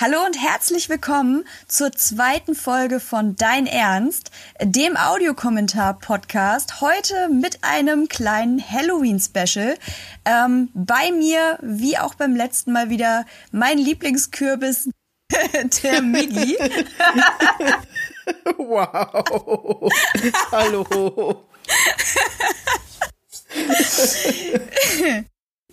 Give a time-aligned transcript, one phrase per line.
[0.00, 4.30] Hallo und herzlich willkommen zur zweiten Folge von Dein Ernst,
[4.62, 6.80] dem Audiokommentar-Podcast.
[6.80, 9.76] Heute mit einem kleinen Halloween-Special.
[10.24, 14.88] Ähm, bei mir, wie auch beim letzten Mal wieder, mein Lieblingskürbis,
[15.82, 16.56] der Miggi.
[18.56, 19.92] wow.
[20.52, 21.44] Hallo.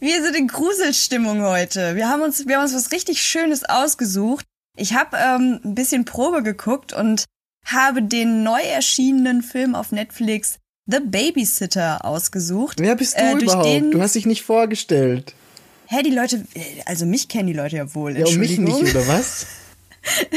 [0.06, 1.96] Wir sind in Gruselstimmung heute.
[1.96, 4.46] Wir haben uns, wir haben uns was richtig Schönes ausgesucht.
[4.78, 7.26] Ich habe ähm, ein bisschen Probe geguckt und
[7.66, 12.80] habe den neu erschienenen Film auf Netflix The Babysitter ausgesucht.
[12.80, 13.94] Wer bist du Äh, überhaupt?
[13.96, 15.34] Du hast dich nicht vorgestellt.
[15.88, 18.16] Hä, die Leute, äh, also mich kennen die Leute ja wohl.
[18.16, 19.48] Ja, und mich nicht, oder was?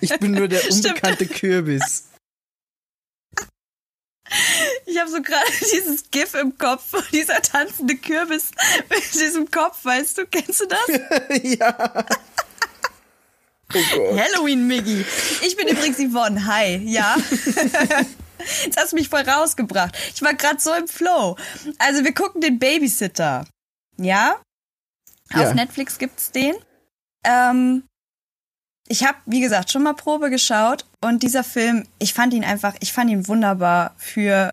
[0.00, 2.08] Ich bin nur der unbekannte Kürbis.
[4.86, 8.50] Ich habe so gerade dieses GIF im Kopf, dieser tanzende Kürbis
[8.88, 11.42] mit diesem Kopf, weißt du, kennst du das?
[11.42, 12.06] ja.
[13.74, 14.18] Oh.
[14.18, 15.04] Halloween, Miggy.
[15.42, 16.46] Ich bin übrigens Yvonne.
[16.46, 17.16] Hi, ja.
[18.64, 19.96] Jetzt hast du mich voll rausgebracht.
[20.14, 21.36] Ich war gerade so im Flow.
[21.78, 23.46] Also wir gucken den Babysitter.
[23.96, 24.36] Ja?
[25.30, 25.48] Ja.
[25.48, 26.54] Auf Netflix gibt's den.
[27.24, 27.84] Ähm,
[28.92, 32.74] ich habe, wie gesagt, schon mal Probe geschaut und dieser Film, ich fand ihn einfach,
[32.80, 34.50] ich fand ihn wunderbar für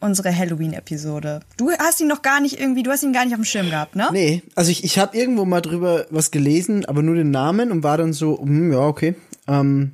[0.00, 1.40] unsere Halloween-Episode.
[1.58, 3.68] Du hast ihn noch gar nicht irgendwie, du hast ihn gar nicht auf dem Schirm
[3.68, 4.08] gehabt, ne?
[4.10, 7.82] Nee, also ich, ich habe irgendwo mal drüber was gelesen, aber nur den Namen und
[7.82, 9.14] war dann so, hm, ja, okay.
[9.46, 9.92] Ähm,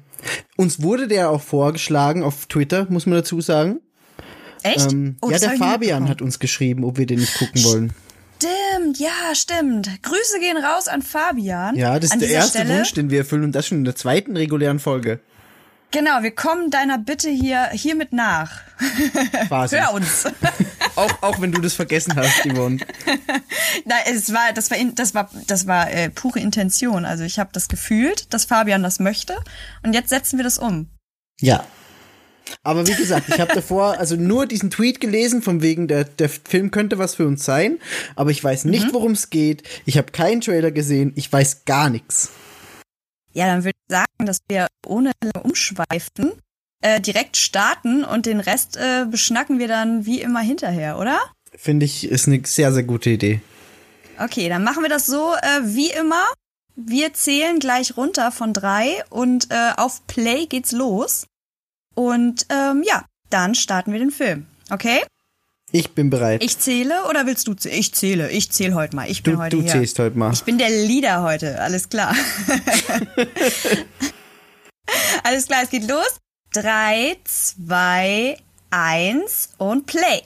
[0.57, 3.81] uns wurde der auch vorgeschlagen auf Twitter, muss man dazu sagen.
[4.63, 4.93] Echt?
[4.93, 7.93] Ähm, Oh, ja, der Fabian hat uns geschrieben, ob wir den nicht gucken wollen.
[8.79, 10.03] Stimmt, ja, stimmt.
[10.03, 11.75] Grüße gehen raus an Fabian.
[11.75, 12.79] Ja, das an ist der erste Stelle.
[12.79, 15.19] Wunsch, den wir erfüllen und das schon in der zweiten regulären Folge.
[15.91, 18.61] Genau, wir kommen deiner Bitte hier hiermit nach.
[19.49, 19.77] Quasi.
[19.81, 20.27] Hör uns.
[20.97, 22.79] Auch, auch wenn du das vergessen hast, Yvonne.
[23.85, 27.05] Nein, es war, das war, das war, das war äh, pure Intention.
[27.05, 29.37] Also ich habe das gefühlt, dass Fabian das möchte,
[29.85, 30.89] und jetzt setzen wir das um.
[31.39, 31.65] Ja.
[32.63, 36.29] Aber wie gesagt, ich habe davor also nur diesen Tweet gelesen, von wegen der, der
[36.29, 37.79] Film könnte was für uns sein,
[38.17, 38.71] aber ich weiß Mhm.
[38.71, 39.63] nicht, worum es geht.
[39.87, 42.31] Ich habe keinen Trailer gesehen, ich weiß gar nichts.
[43.33, 46.33] Ja, dann würde ich sagen, dass wir ohne umschweifen
[46.83, 51.19] äh, direkt starten und den Rest äh, beschnacken wir dann wie immer hinterher, oder?
[51.55, 53.41] Finde ich, ist eine sehr, sehr gute Idee.
[54.19, 56.25] Okay, dann machen wir das so äh, wie immer.
[56.75, 61.27] Wir zählen gleich runter von drei und äh, auf Play geht's los.
[61.99, 64.47] Und ähm, ja, dann starten wir den Film.
[64.71, 65.01] Okay?
[65.73, 66.45] Ich bin bereit.
[66.45, 67.77] Ich zähle oder willst du zählen?
[67.77, 68.31] Ich zähle.
[68.31, 69.11] Ich zähle heute mal.
[69.11, 69.73] Ich bin du heute du hier.
[69.73, 70.33] zählst heute mal.
[70.33, 71.61] Ich bin der Leader heute.
[71.61, 72.15] Alles klar.
[75.25, 76.21] Alles klar, es geht los.
[76.53, 78.37] Drei, zwei,
[78.71, 80.23] eins und Play.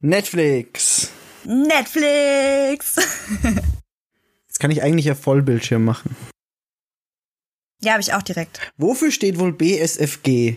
[0.00, 1.10] Netflix.
[1.44, 2.96] Netflix.
[4.48, 6.16] Jetzt kann ich eigentlich auf Vollbildschirm machen.
[7.80, 8.60] Ja, habe ich auch direkt.
[8.76, 10.56] Wofür steht wohl BSFG?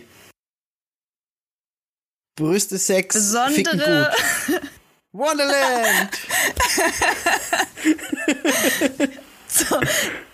[2.36, 4.12] Brüste, Sex, Ficken Besondere.
[4.46, 4.60] gut.
[5.12, 6.18] Wonderland!
[9.54, 9.78] So,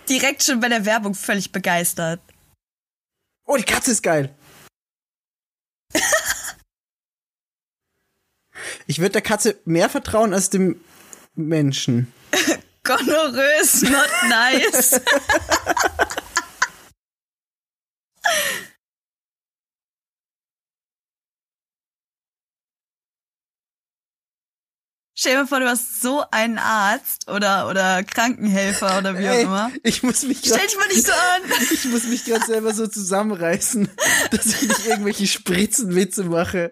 [0.07, 2.21] direkt schon bei der Werbung völlig begeistert.
[3.45, 4.33] Oh, die Katze ist geil.
[8.87, 10.79] Ich würde der Katze mehr vertrauen als dem
[11.35, 12.13] Menschen.
[12.83, 15.01] Gonorrhoes, not nice.
[25.21, 29.41] Stell dir vor, du hast so einen Arzt oder, oder Krankenhelfer oder wie auch Ey,
[29.41, 29.69] immer.
[29.83, 31.41] ich muss mich Stell grad, dich mal nicht so an.
[31.73, 33.89] ich muss mich gerade selber so zusammenreißen,
[34.31, 36.71] dass ich nicht irgendwelche Spritzenwitze mache.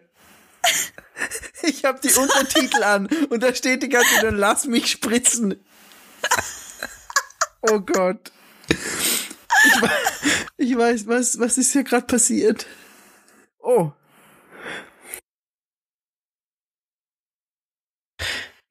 [1.63, 5.55] Ich habe die Untertitel an und da steht die ganze Zeit, lass mich spritzen.
[7.63, 8.31] Oh Gott.
[9.65, 12.65] Ich, we- ich weiß, was, was ist hier gerade passiert?
[13.59, 13.91] Oh.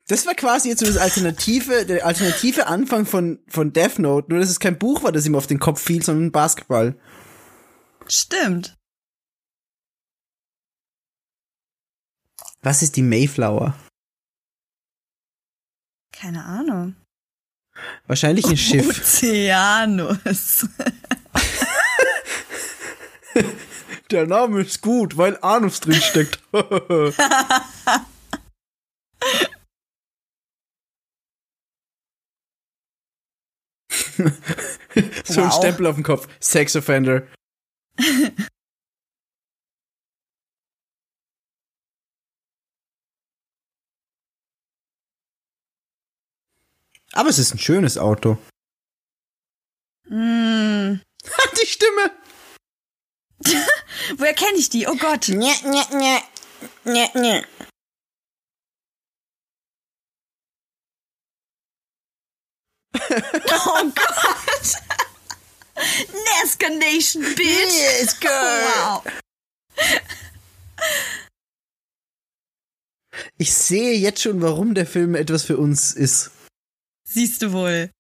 [0.09, 4.39] Das war quasi jetzt so das alternative, der alternative Anfang von, von Death Note, nur
[4.39, 6.97] dass es kein Buch war, das ihm auf den Kopf fiel, sondern ein Basketball.
[8.07, 8.77] Stimmt.
[12.63, 13.77] Was ist die Mayflower?
[16.13, 16.97] Keine Ahnung.
[18.07, 18.89] Wahrscheinlich ein Schiff.
[18.89, 20.67] Ozeanus.
[24.11, 26.41] Der Name ist gut, weil Anus drin steckt.
[35.25, 35.55] so ein Wow.
[35.55, 36.29] Stempel auf dem Kopf.
[36.41, 37.23] Sex Offender.
[47.17, 48.37] Aber es ist ein schönes Auto.
[50.09, 51.01] Mm.
[51.61, 52.11] Die Stimme!
[54.19, 54.87] Woher kenne ich die?
[54.87, 55.29] Oh Gott.
[55.29, 55.55] Nja.
[55.65, 57.43] Nja, nja.
[62.95, 64.73] Oh Gott.
[65.75, 67.75] Nazca Nation, bitch.
[67.79, 68.31] Yes, girl.
[68.31, 69.03] Wow.
[73.39, 76.31] Ich sehe jetzt schon, warum der Film etwas für uns ist.
[77.09, 77.91] Siehst du wohl.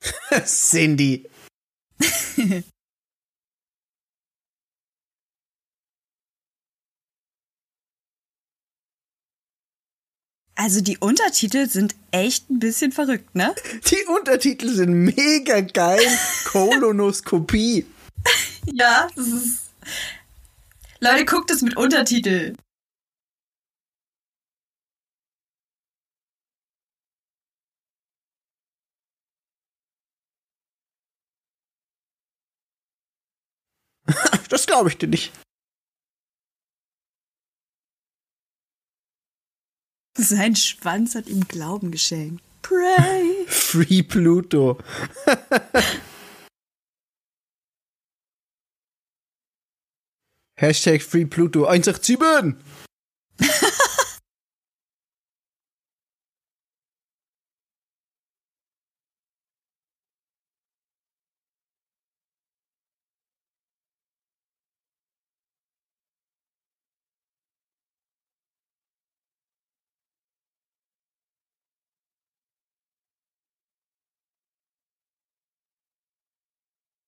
[0.46, 1.28] Cindy.
[10.58, 13.54] Also die Untertitel sind echt ein bisschen verrückt, ne?
[13.90, 16.00] Die Untertitel sind mega geil.
[16.46, 17.84] Kolonoskopie.
[18.64, 19.58] Ja, das ist.
[21.06, 22.56] Leute, guckt es mit Untertitel.
[34.48, 35.32] Das glaube ich dir nicht.
[40.16, 42.42] Sein Schwanz hat ihm Glauben geschenkt.
[42.62, 43.46] Pray.
[43.48, 44.78] Free Pluto.
[50.58, 52.54] Hashtag Free Pluto 187.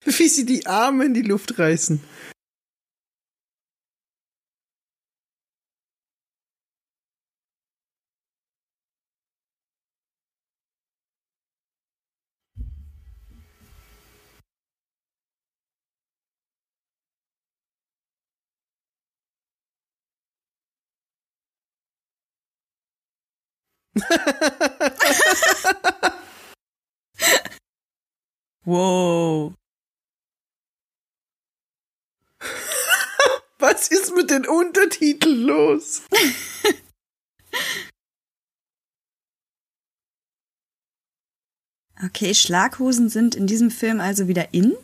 [0.04, 2.02] Wie sie die Arme in die Luft reißen.
[28.64, 29.54] Wow.
[33.58, 36.02] Was ist mit den Untertiteln los?
[42.04, 44.76] Okay, Schlaghosen sind in diesem Film also wieder in?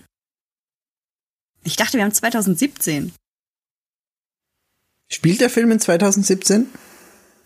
[1.63, 3.15] Ich dachte, wir haben 2017.
[5.13, 6.73] Spielt der Film in 2017?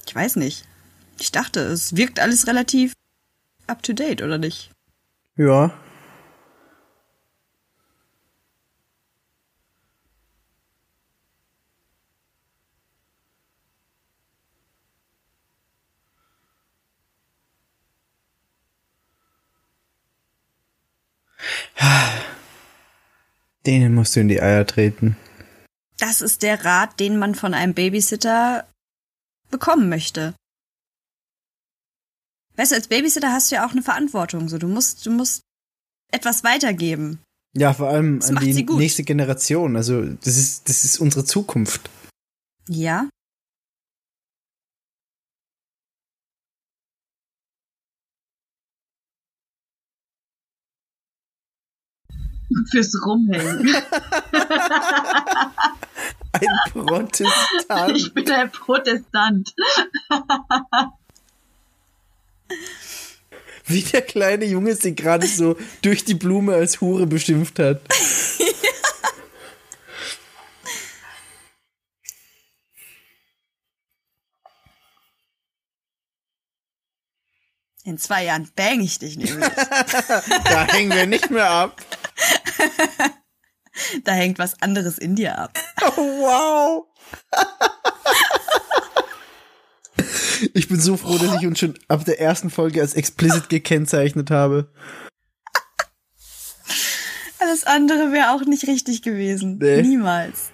[0.06, 0.64] Ich weiß nicht.
[1.20, 2.92] Ich dachte, es wirkt alles relativ
[3.66, 4.70] up to date, oder nicht?
[5.36, 5.72] Ja.
[23.66, 25.16] Denen musst du in die Eier treten.
[25.98, 28.66] Das ist der Rat, den man von einem Babysitter
[29.50, 30.34] bekommen möchte.
[32.58, 34.48] Weißt du, als Babysitter hast du ja auch eine Verantwortung.
[34.48, 35.42] So, du musst, du musst
[36.10, 37.22] etwas weitergeben.
[37.56, 39.76] Ja, vor allem Das an die nächste Generation.
[39.76, 41.88] Also, das ist, das ist unsere Zukunft.
[42.68, 43.08] Ja.
[52.72, 53.68] Fürs Rumhängen.
[56.32, 58.14] Ein Protestant.
[58.14, 59.54] bin ein Protestant.
[63.66, 67.82] Wie der kleine Junge sie gerade so durch die Blume als Hure beschimpft hat.
[77.88, 79.48] In zwei Jahren bang ich dich nämlich.
[80.44, 81.80] Da hängen wir nicht mehr ab.
[84.04, 85.58] da hängt was anderes in dir ab.
[85.96, 86.86] Oh, wow.
[90.54, 94.30] Ich bin so froh, dass ich uns schon ab der ersten Folge als explicit gekennzeichnet
[94.30, 94.72] habe.
[97.40, 99.58] Alles andere wäre auch nicht richtig gewesen.
[99.58, 99.82] Nee.
[99.82, 100.50] Niemals.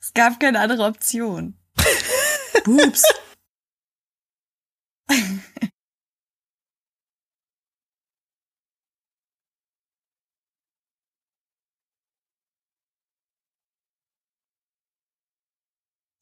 [0.00, 1.56] Es gab keine andere Option.
[2.64, 3.02] Boobs.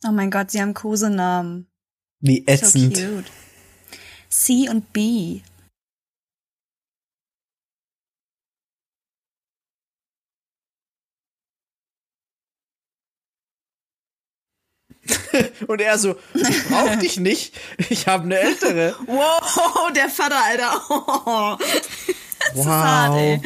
[0.05, 1.69] Oh mein Gott, sie haben Kosenamen.
[2.21, 2.95] Wie So ätzend.
[2.97, 3.31] cute.
[4.29, 5.41] C und B.
[15.67, 17.55] Und er so, ich brauch dich nicht,
[17.91, 18.97] ich habe eine ältere.
[19.07, 21.59] Wow, der Vater, Alter.
[22.55, 22.67] Oh, Wow.
[22.67, 23.41] hart.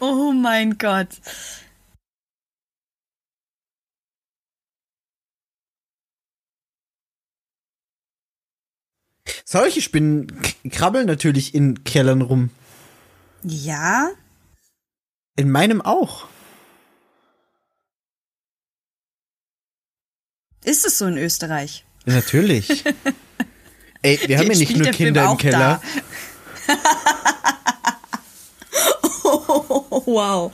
[0.00, 1.08] Oh mein Gott.
[9.52, 10.28] Solche Spinnen
[10.70, 12.50] krabbeln natürlich in Kellern rum.
[13.42, 14.12] Ja?
[15.34, 16.28] In meinem auch.
[20.62, 21.84] Ist es so in Österreich?
[22.06, 22.84] Ja, Natürlich.
[24.02, 25.82] Ey, wir haben ja nicht nur Kinder im Keller.
[29.24, 30.52] Oh, wow.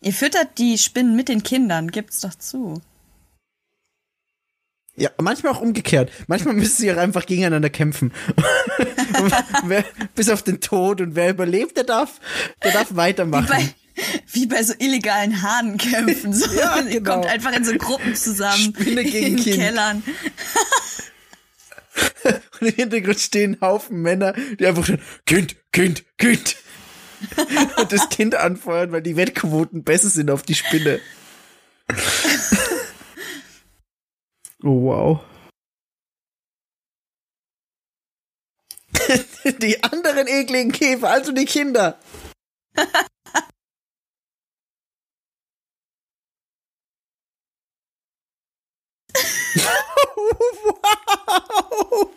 [0.00, 2.80] Ihr füttert die Spinnen mit den Kindern, gibt's doch zu.
[4.94, 6.10] Ja, manchmal auch umgekehrt.
[6.26, 8.12] Manchmal müssen sie auch einfach gegeneinander kämpfen.
[9.64, 9.84] Wer,
[10.14, 12.20] bis auf den Tod und wer überlebt, der darf,
[12.62, 13.46] der darf Wie weitermachen.
[13.48, 13.68] bei,
[14.32, 16.32] wie bei so illegalen Hahnenkämpfen.
[16.32, 16.50] So.
[16.56, 17.14] Ja, Ihr genau.
[17.14, 18.74] kommt einfach in so Gruppen zusammen.
[18.74, 19.56] Spinne gegen in Kind.
[19.56, 20.02] Kellern.
[22.60, 26.56] Und im Hintergrund stehen Haufen Männer, die einfach schon Kind, Kind, Kind.
[27.76, 31.00] Und das Kind anfeuern, weil die Wettquoten besser sind auf die Spinne.
[34.64, 35.20] Oh, wow.
[39.60, 41.98] Die anderen ekligen Käfer, also die Kinder.
[50.64, 52.10] wow.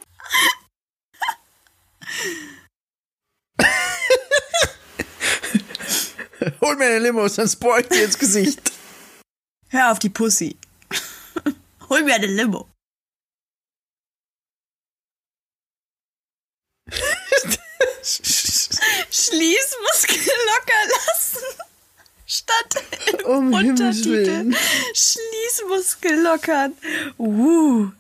[6.62, 8.72] Hol mir eine Limo, sonst bohr ich dir ins Gesicht.
[9.70, 10.58] Hör auf die Pussy.
[11.90, 12.70] Hol mir eine Limo.
[19.12, 21.44] Schließmuskel locker lassen.
[22.26, 22.76] Statt
[23.08, 24.54] im Um Untertitel.
[24.94, 26.76] Schließmuskel lockern.
[27.18, 27.92] Uh.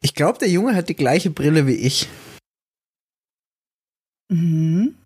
[0.00, 2.08] Ich glaube, der Junge hat die gleiche Brille wie ich.
[4.30, 4.96] Mhm.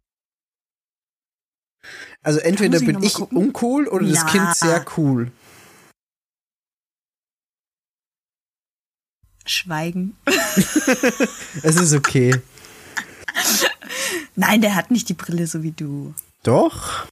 [2.22, 3.36] Also entweder ich bin ich gucken.
[3.38, 4.24] uncool oder das Ja.
[4.26, 5.32] Kind sehr cool.
[9.44, 10.16] Schweigen.
[11.62, 12.40] Es ist okay.
[14.36, 16.14] Nein, der hat nicht die Brille so wie du.
[16.42, 17.06] Doch.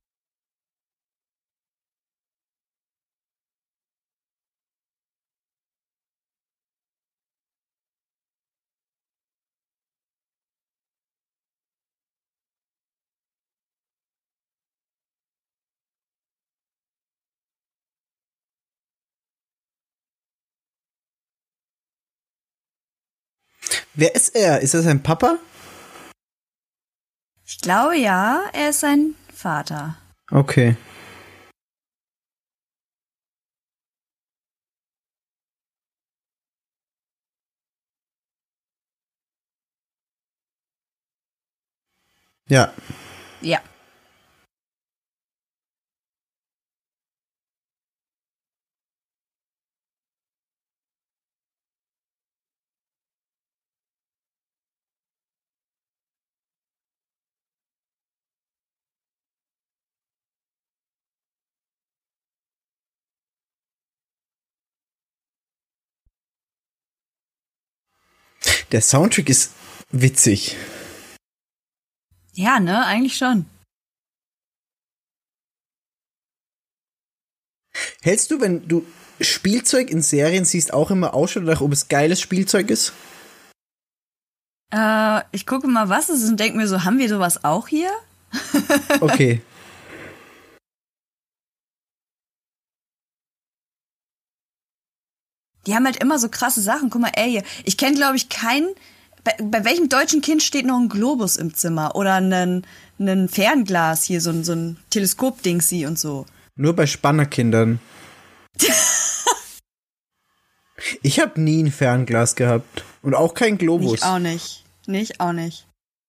[24.00, 24.62] Wer ist er?
[24.62, 25.37] Ist er sein Papa?
[27.45, 29.99] Ich glaube ja, er ist sein Vater.
[30.30, 30.75] Okay.
[42.49, 42.73] Ja.
[43.42, 43.61] Ja.
[68.73, 69.53] Der Soundtrack ist
[69.91, 70.57] witzig.
[72.35, 73.47] Ja, ne, eigentlich schon.
[78.03, 78.87] Hältst du, wenn du
[79.21, 82.93] Spielzeug in Serien siehst, auch immer Ausschau danach, ob es geiles Spielzeug ist?
[84.73, 87.69] Äh, ich gucke mal, was es ist und denke mir so, haben wir sowas auch
[87.69, 87.91] hier?
[89.00, 89.43] Okay.
[95.67, 96.90] Die haben halt immer so krasse Sachen.
[96.90, 98.69] Guck mal, ey, ich kenne, glaube ich, keinen.
[99.25, 101.95] Bei, bei welchem deutschen Kind steht noch ein Globus im Zimmer?
[101.95, 102.64] Oder ein,
[102.99, 106.26] ein Fernglas hier, so ein, so ein Teleskop-Dingsi und so.
[106.57, 107.81] Nur bei Spannerkindern.
[111.02, 112.85] ich habe nie ein Fernglas gehabt.
[113.02, 113.95] Und auch kein Globus.
[113.95, 114.64] Ich auch nicht.
[114.87, 115.67] Nicht, auch nicht.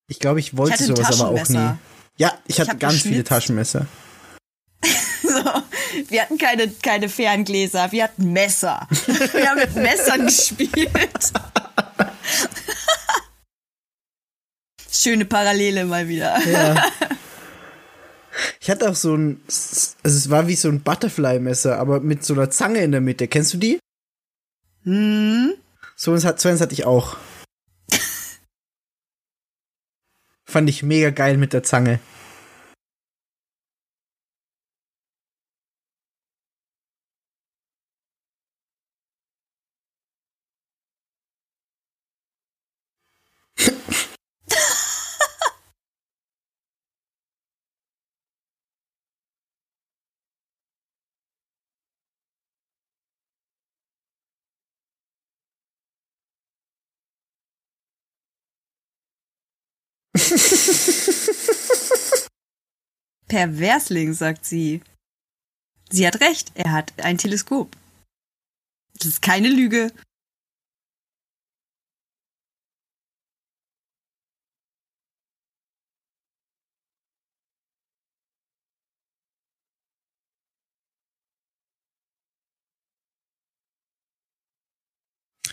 [0.08, 1.78] Ich glaube, ich wollte Ich hatte sowas aber auch nie.
[2.18, 3.24] Ja, ich hatte hab ganz viele.
[3.24, 3.88] Taschenmesser.
[6.08, 8.88] Wir hatten keine, keine Ferngläser, wir hatten Messer.
[9.34, 10.90] Wir haben mit Messern gespielt.
[14.92, 16.40] Schöne Parallele mal wieder.
[16.48, 16.86] Ja.
[18.60, 22.34] Ich hatte auch so ein, also es war wie so ein Butterfly-Messer, aber mit so
[22.34, 23.28] einer Zange in der Mitte.
[23.28, 23.80] Kennst du die?
[24.84, 25.54] Hm?
[25.96, 27.18] So eins, so eins hatte ich auch.
[30.46, 32.00] Fand ich mega geil mit der Zange.
[63.32, 64.82] Perversling, sagt sie.
[65.90, 67.78] Sie hat recht, er hat ein Teleskop.
[68.96, 69.94] Das ist keine Lüge.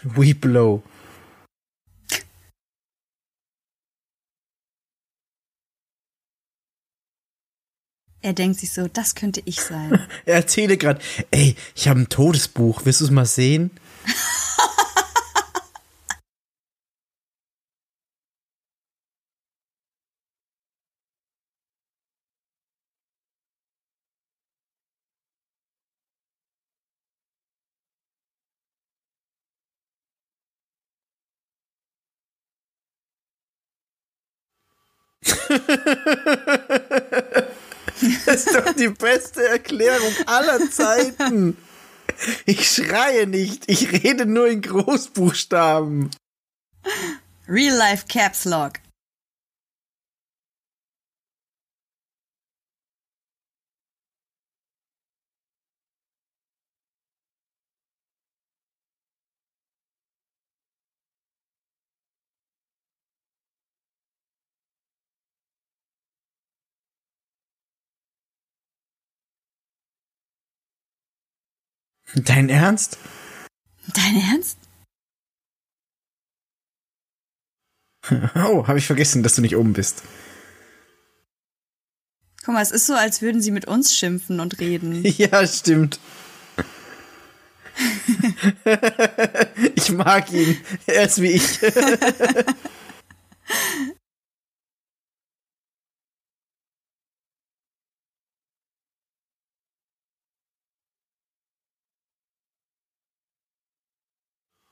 [0.03, 0.83] We blow.
[8.21, 10.01] Er denkt sich so, das könnte ich sein.
[10.27, 11.01] er erzähle gerade,
[11.31, 13.71] ey, ich habe ein Todesbuch, willst du es mal sehen?
[38.27, 41.57] Das ist doch die beste Erklärung aller Zeiten.
[42.47, 46.11] Ich schreie nicht, ich rede nur in Großbuchstaben.
[47.49, 48.75] Real Life Caps Lock.
[72.15, 72.99] Dein Ernst?
[73.95, 74.59] Dein Ernst?
[78.35, 80.03] Oh, habe ich vergessen, dass du nicht oben bist.
[82.43, 85.05] Guck mal, es ist so, als würden sie mit uns schimpfen und reden.
[85.19, 86.01] Ja, stimmt.
[89.75, 90.57] ich mag ihn.
[90.87, 91.61] Er ist wie ich.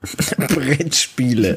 [0.37, 1.57] Brettspiele.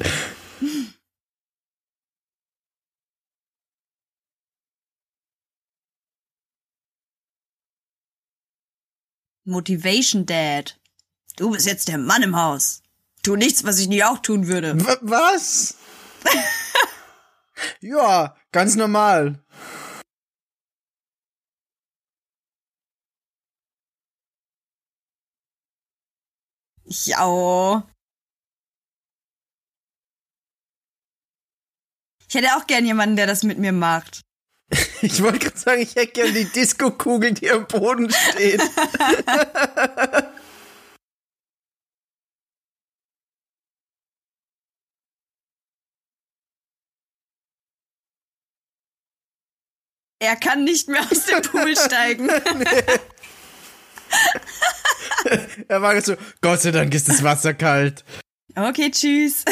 [9.46, 10.80] Motivation Dad.
[11.36, 12.84] Du bist jetzt der Mann im Haus.
[13.24, 14.80] Tu nichts, was ich nie auch tun würde.
[14.80, 15.76] W was?
[17.82, 19.44] ja, ganz normal.
[26.86, 27.88] Ja.
[32.30, 34.22] Ich hätte auch gern jemanden, der das mit mir macht.
[35.02, 38.62] Ich wollte gerade sagen, ich hätte gern die Disco-Kugel, die am Boden steht.
[50.22, 52.28] Er kann nicht mehr aus dem Pool steigen.
[55.70, 58.04] er war so, Gott sei Dank ist das Wasser kalt.
[58.54, 59.46] Okay, tschüss.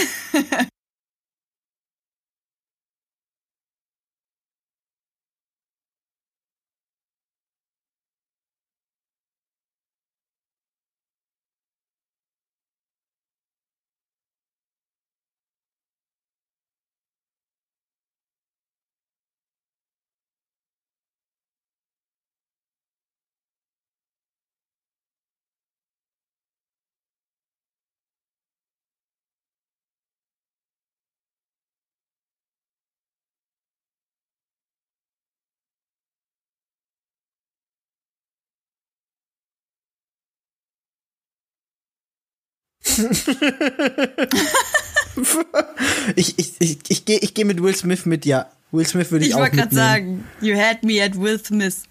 [46.15, 48.51] Ich ich, ich, ich gehe ich geh mit Will Smith mit, ja.
[48.71, 49.69] Will Smith würde ich, ich auch mitnehmen.
[49.69, 51.83] Ich wollte gerade sagen, you had me at Will Smith.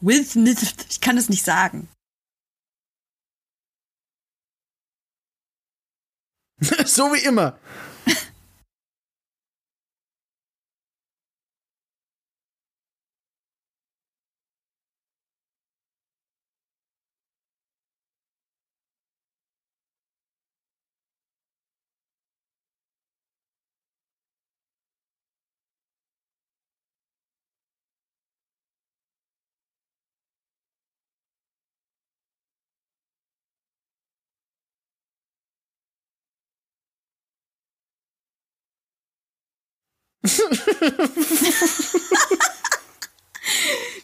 [0.00, 0.58] Will Smith,
[0.90, 1.88] ich kann es nicht sagen.
[6.86, 7.58] so wie immer.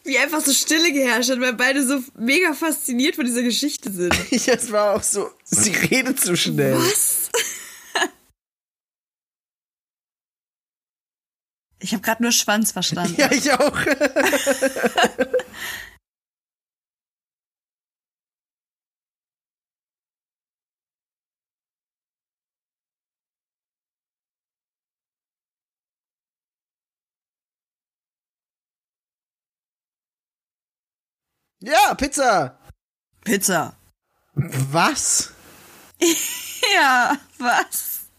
[0.05, 4.15] Wie einfach so Stille geherrscht hat, weil beide so mega fasziniert von dieser Geschichte sind.
[4.31, 6.79] Ja, es war auch so, sie redet zu schnell.
[6.79, 7.31] Was?
[11.81, 13.15] Ich habe gerade nur Schwanz verstanden.
[13.19, 13.77] Ja, ich auch.
[31.61, 32.59] ja, Pizza.
[33.25, 33.77] Pizza.
[34.35, 35.33] Was?
[36.75, 38.11] Ja, was?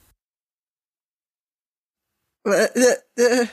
[2.46, 3.48] Äh, äh.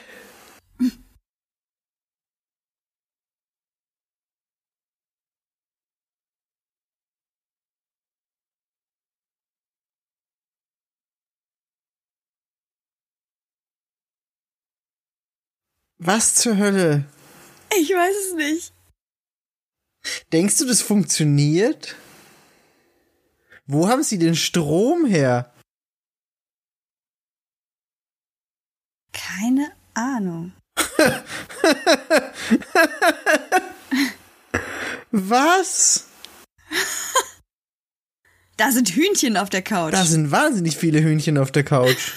[15.99, 17.05] Was zur Hölle?
[17.69, 18.76] Ich weiß es nicht.
[20.31, 21.95] Denkst du, das funktioniert?
[23.65, 25.53] Wo haben sie den Strom her?
[29.11, 30.53] Keine Ahnung.
[35.11, 36.07] Was?
[38.57, 39.93] Da sind Hühnchen auf der Couch.
[39.93, 42.13] Da sind wahnsinnig viele Hühnchen auf der Couch.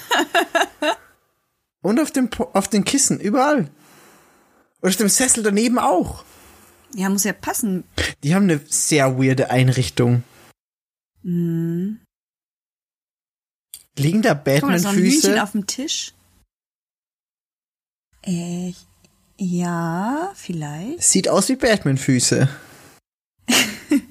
[1.82, 3.70] Und auf dem, auf den Kissen, überall.
[4.80, 6.24] Und auf dem Sessel daneben auch.
[6.94, 7.84] Ja, muss ja passen.
[8.22, 10.22] Die haben eine sehr weirde Einrichtung.
[11.22, 12.00] Hm.
[13.98, 15.42] Liegen da ist noch ein Batman-Füße?
[15.42, 16.14] auf dem Tisch.
[18.22, 18.72] Äh,
[19.38, 21.02] ja, vielleicht.
[21.02, 22.48] Sieht aus wie Batman-Füße.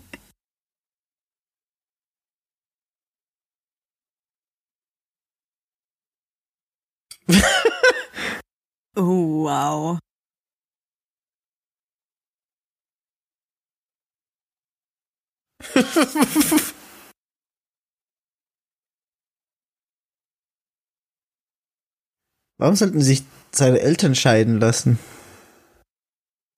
[8.95, 9.99] Oh, wow.
[22.59, 24.99] Warum sollten sich seine Eltern scheiden lassen?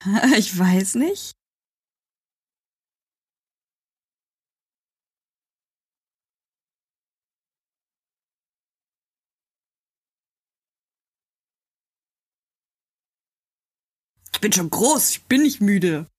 [0.36, 1.34] Ich weiß nicht.
[14.34, 16.11] Ich bin schon groß, ich bin nicht müde.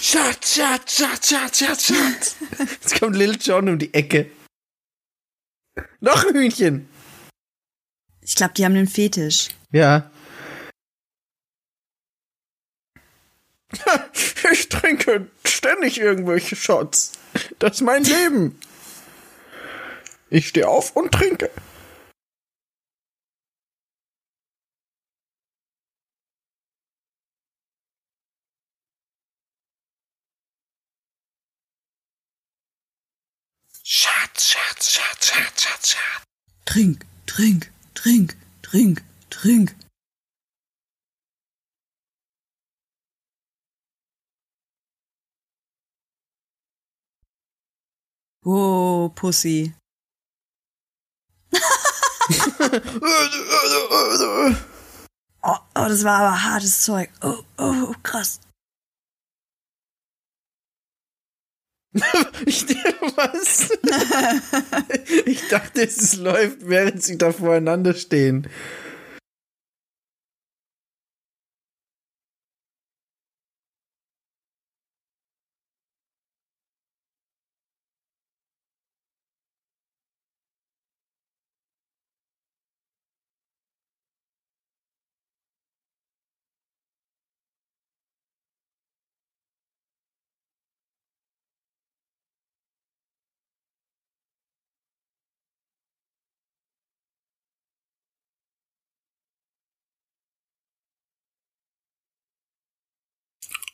[0.00, 2.36] Schat, Schat, Schat, Schat, Schat, Schat.
[2.58, 4.30] Jetzt kommt Lil Jon um die Ecke.
[6.00, 6.88] Noch ein Hühnchen.
[8.20, 9.48] Ich glaube, die haben einen Fetisch.
[9.72, 10.10] Ja.
[14.50, 17.12] Ich trinke ständig irgendwelche Shots.
[17.58, 18.58] Das ist mein Leben.
[20.30, 21.50] Ich stehe auf und trinke.
[34.80, 36.24] Schatz, Schatz, Schatz, Schatz, Schatz.
[36.64, 39.74] Trink, trink, trink, trink, trink.
[48.44, 49.74] Oh, Pussy.
[55.40, 57.08] Oh, oh, das war aber hartes Zeug.
[57.22, 58.40] Oh, oh, krass.
[62.46, 62.66] Ich,
[63.16, 63.70] was?
[65.26, 68.48] ich dachte, es läuft, während sie da voreinander stehen.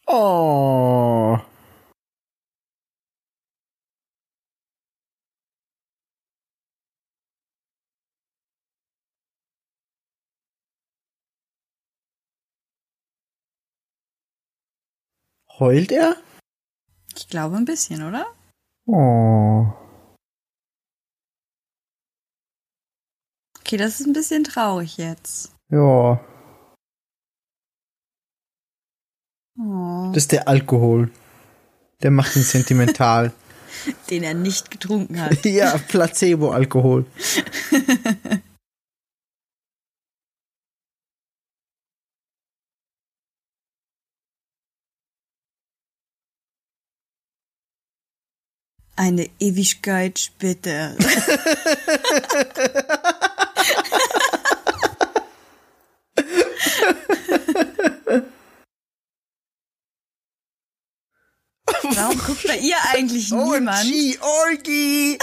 [0.07, 1.38] Oh.
[15.59, 16.17] Heult er?
[17.17, 18.27] Ich glaube ein bisschen, oder?
[18.87, 19.67] Oh.
[23.61, 25.55] Okay, das ist ein bisschen traurig jetzt.
[25.71, 26.21] Ja,
[29.59, 30.11] Oh.
[30.12, 31.11] das ist der Alkohol.
[32.03, 33.33] Der macht ihn sentimental.
[34.11, 35.38] Den er nicht getrunken hat.
[35.45, 37.07] Ja, Placebo-Alkohol.
[48.97, 50.97] Eine Ewigkeit später.
[62.05, 63.87] Warum guckt bei ihr eigentlich niemand?
[63.87, 65.19] OMG, Orgi!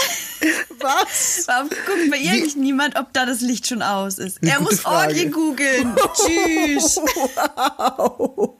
[0.80, 1.44] Was?
[1.46, 4.42] Warum guckt bei ihr eigentlich niemand, ob da das Licht schon aus ist?
[4.42, 5.12] Eine er muss Frage.
[5.12, 5.94] Orgie googeln.
[6.14, 6.96] Tschüss.
[6.96, 8.56] Wow.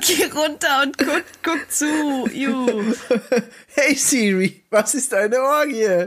[0.00, 2.26] Geh runter und guck, guck zu.
[2.32, 2.94] Juh.
[3.66, 6.06] Hey Siri, was ist eine Orgie?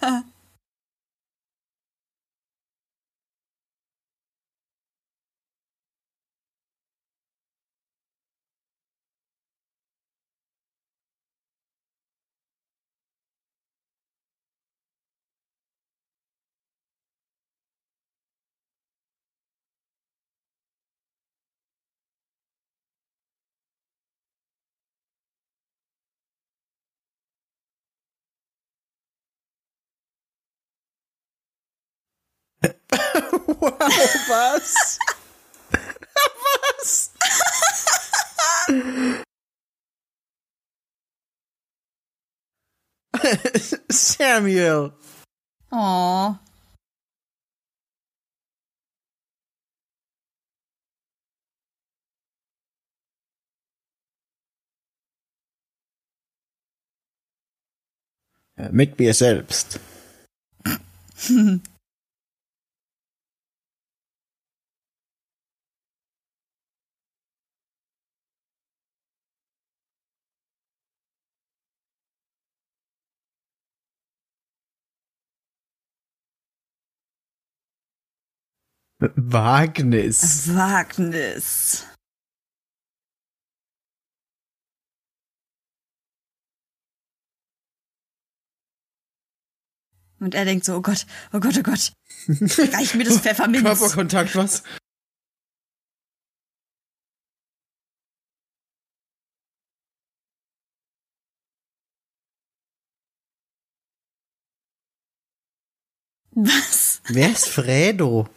[33.64, 33.70] Wow,
[34.28, 34.98] was?
[36.44, 37.10] was?
[43.90, 44.92] Samuel.
[45.72, 46.36] Oh.
[58.70, 59.80] Mit mir selbst.
[79.16, 80.54] Wagnis.
[80.54, 81.86] Wagnis.
[90.20, 91.92] Und er denkt so, oh Gott, oh Gott, oh Gott.
[92.28, 93.62] Reich mir das Pfefferminz.
[93.62, 94.62] Körperkontakt, was?
[106.36, 107.00] Was?
[107.08, 108.28] Wer ist Fredo?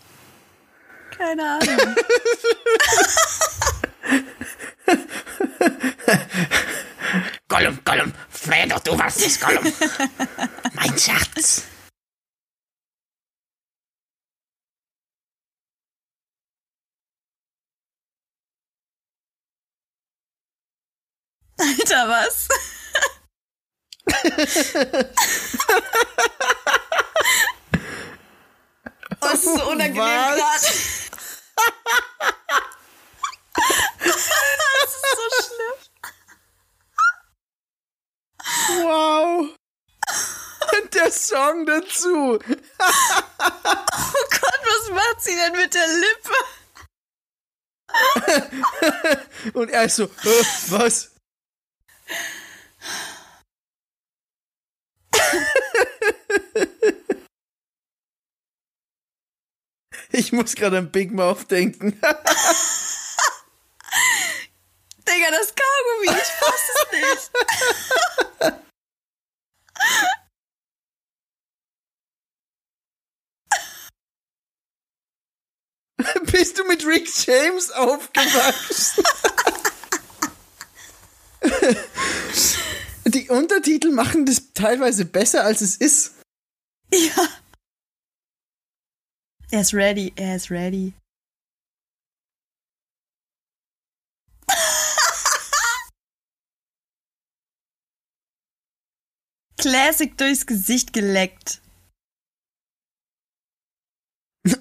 [1.17, 1.95] Keine Ahnung.
[7.47, 9.63] Gollum, Gollum, Fredo, du warst es, Gollum.
[10.73, 11.63] mein Schatz.
[21.60, 22.47] Alter, was?
[29.21, 30.41] oh, es ist so unangenehm gerade.
[34.03, 35.77] das ist so schlimm.
[38.84, 39.49] Wow.
[40.73, 42.39] Und der Song dazu.
[42.39, 46.34] Oh Gott, was macht sie denn mit der Lippe?
[49.53, 51.12] Und er ist so, äh, was?
[60.12, 61.91] Ich muss gerade an Big Mouth denken.
[65.08, 67.32] Digga, das Kaugummi, ich fass es nicht.
[76.32, 79.04] Bist du mit Rick James aufgewachsen?
[83.06, 86.15] Die Untertitel machen das teilweise besser, als es ist.
[86.93, 87.28] Ja.
[89.49, 90.93] Er ist ready, er ist ready.
[99.57, 101.62] Classic durchs Gesicht geleckt.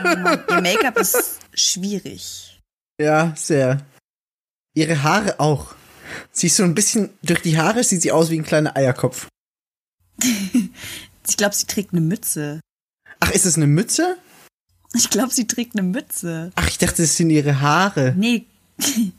[0.00, 2.60] Oh ihr Make-up ist schwierig.
[3.00, 3.84] Ja, sehr.
[4.74, 5.77] Ihre Haare auch.
[6.32, 9.28] Sie ist so ein bisschen, durch die Haare sieht sie aus wie ein kleiner Eierkopf.
[11.28, 12.60] Ich glaube, sie trägt eine Mütze.
[13.20, 14.16] Ach, ist es eine Mütze?
[14.94, 16.50] Ich glaube, sie trägt eine Mütze.
[16.54, 18.14] Ach, ich dachte, es sind ihre Haare.
[18.16, 18.46] Nee.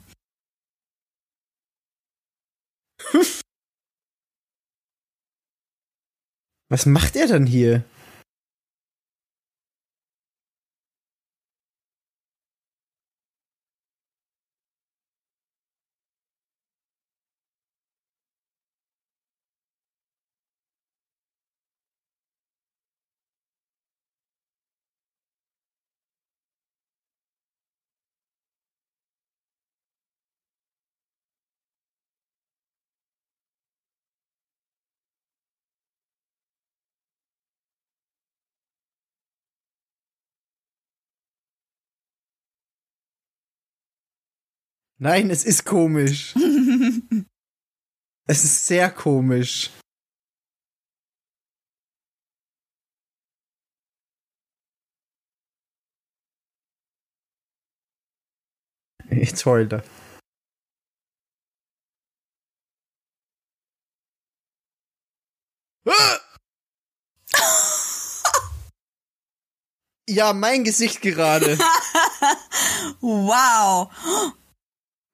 [6.70, 7.84] Was macht er dann hier?
[45.02, 46.36] Nein, es ist komisch.
[48.28, 49.72] es ist sehr komisch.
[59.10, 59.84] Jetzt heult er.
[70.12, 71.56] Ja, mein Gesicht gerade.
[73.00, 73.92] wow.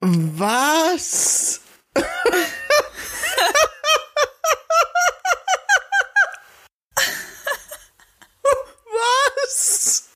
[0.08, 1.62] Was?
[8.86, 10.14] Was?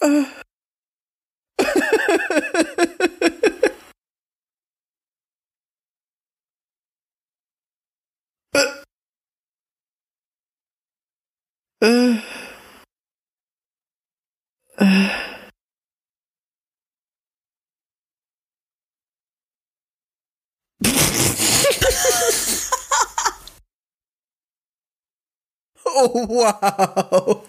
[0.00, 0.41] Äh.
[25.86, 27.42] oh, wow.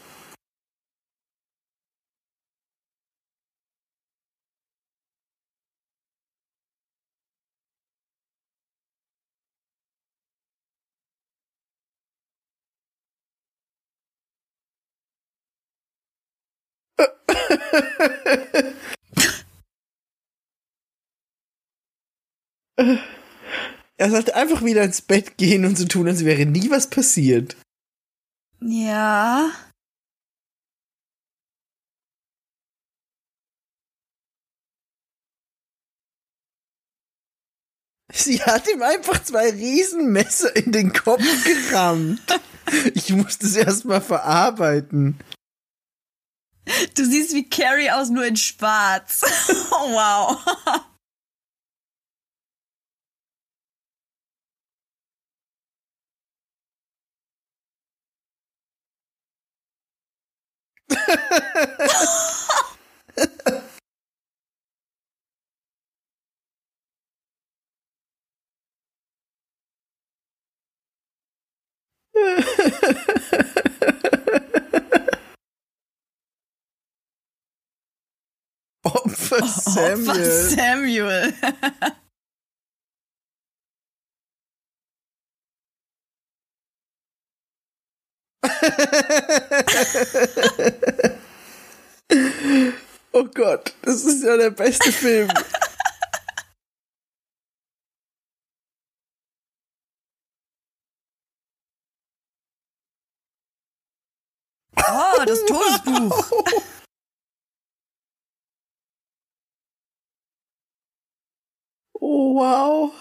[23.97, 27.55] er sollte einfach wieder ins Bett gehen und so tun, als wäre nie was passiert.
[28.61, 29.51] Ja.
[38.13, 42.21] Sie hat ihm einfach zwei Riesenmesser in den Kopf gerammt.
[42.93, 45.19] Ich musste es erstmal verarbeiten.
[46.95, 49.21] Du siehst wie Carrie aus, nur in schwarz.
[49.75, 50.37] Oh, wow.
[79.33, 80.03] Opfer Samuel.
[80.05, 81.33] Opfer Samuel.
[93.13, 95.29] oh Gott, das ist ja der beste Film.
[104.77, 106.31] Oh, das Todesbuch.
[111.99, 112.91] Oh, wow.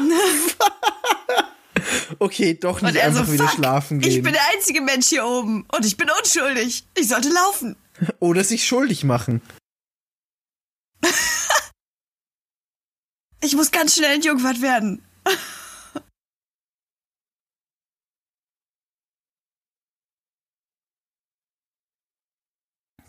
[2.18, 4.10] okay, doch nicht einfach so, wieder fuck, schlafen gehen.
[4.10, 6.86] Ich bin der einzige Mensch hier oben und ich bin unschuldig.
[6.96, 7.76] Ich sollte laufen.
[8.20, 9.42] Oder sich schuldig machen.
[13.42, 15.02] ich muss ganz schnell entjungfert werden.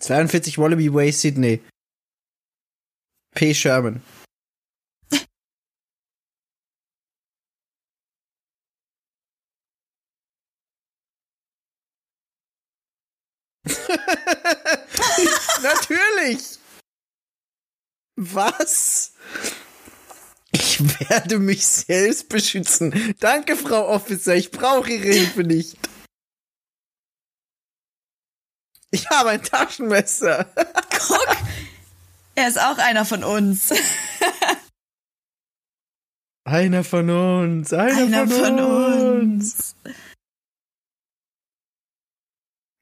[0.01, 1.61] 42 Wallaby Way, Sydney.
[3.36, 3.53] P.
[3.53, 4.01] Sherman.
[15.61, 16.57] Natürlich.
[18.17, 19.13] Was?
[20.84, 23.16] Ich werde mich selbst beschützen.
[23.20, 24.36] Danke, Frau Officer.
[24.36, 25.78] Ich brauche Ihre Hilfe nicht.
[28.92, 30.52] Ich habe ein Taschenmesser.
[31.08, 31.38] Guck,
[32.36, 33.72] er ist auch einer von uns.
[36.44, 39.76] Einer von uns, einer, einer von, von, uns.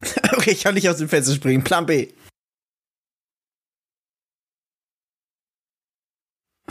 [0.02, 0.14] uns.
[0.32, 1.62] Okay, ich kann nicht aus dem Fenster springen.
[1.64, 2.14] Plan B.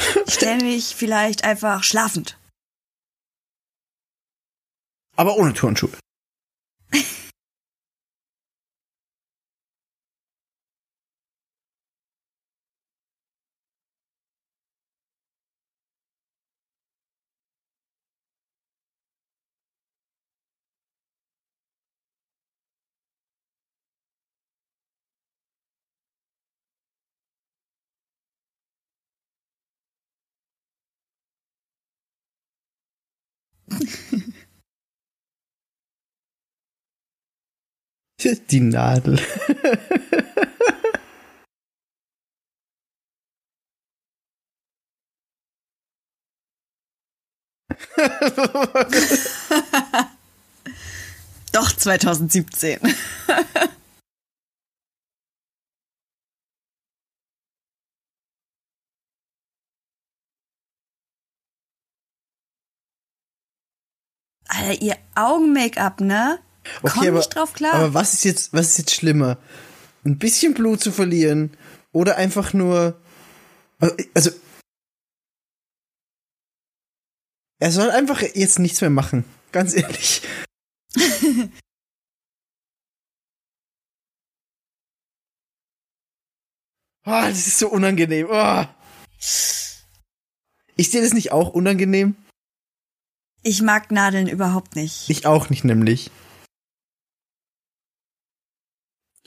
[0.28, 2.38] stelle mich vielleicht einfach schlafend.
[5.16, 5.90] Aber ohne Turnschuhe.
[38.50, 39.18] Die Nadel.
[51.52, 52.78] Doch 2017.
[64.48, 66.40] Alter, ihr Augen-Make-up, ne?
[66.82, 67.74] Okay, Komm aber, nicht drauf klar.
[67.74, 69.38] aber was ist jetzt, was ist jetzt schlimmer?
[70.04, 71.56] Ein bisschen Blut zu verlieren
[71.92, 73.00] oder einfach nur,
[74.14, 74.30] also,
[77.60, 79.24] er soll einfach jetzt nichts mehr machen.
[79.52, 80.22] Ganz ehrlich.
[87.04, 88.28] Oh, das ist so unangenehm.
[88.30, 88.64] Oh.
[89.18, 92.16] Ist dir das nicht auch unangenehm?
[93.42, 95.08] ich mag Nadeln überhaupt nicht.
[95.08, 96.10] Ich auch nicht, nämlich.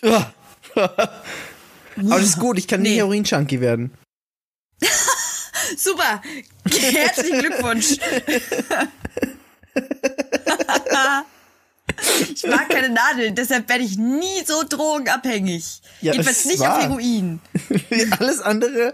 [0.76, 1.22] Aber
[1.96, 2.96] das ist gut, ich kann Nee.
[2.96, 3.92] Heroin-Junkie werden.
[5.78, 6.22] Super!
[6.70, 7.98] Herzlichen Glückwunsch!
[12.34, 15.82] ich mag keine Nadeln, deshalb werde ich nie so drogenabhängig.
[16.02, 17.40] Ja, Jedenfalls nicht war- auf Heroin.
[18.20, 18.92] Alles andere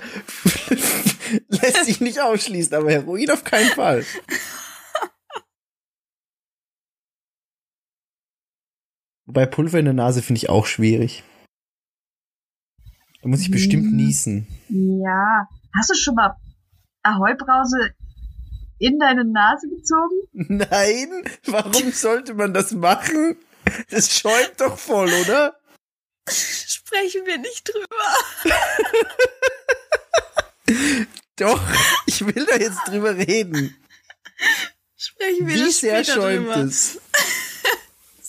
[1.49, 4.05] lässt sich nicht ausschließen, aber Heroin auf keinen Fall.
[9.27, 11.23] Wobei Pulver in der Nase finde ich auch schwierig.
[13.21, 14.47] Da muss ich bestimmt niesen.
[14.69, 15.47] Ja.
[15.75, 16.35] Hast du schon mal
[17.03, 17.91] Ahoi-Brause
[18.79, 20.15] in deine Nase gezogen?
[20.33, 23.35] Nein, warum sollte man das machen?
[23.89, 25.57] Das schäumt doch voll, oder?
[26.29, 28.45] Sprechen wir nicht drüber.
[31.35, 31.61] Doch,
[32.05, 33.75] ich will da jetzt drüber reden.
[34.95, 36.57] Sprechen wir Wie das sehr später schäumt drüber.
[36.63, 36.99] es?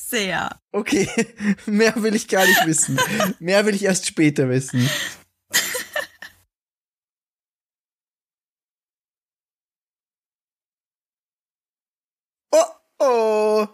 [0.09, 0.59] Sehr.
[0.72, 1.06] Okay,
[1.66, 2.98] mehr will ich gar nicht wissen.
[3.40, 4.88] Mehr will ich erst später wissen.
[12.52, 12.64] Oh,
[13.00, 13.68] oh.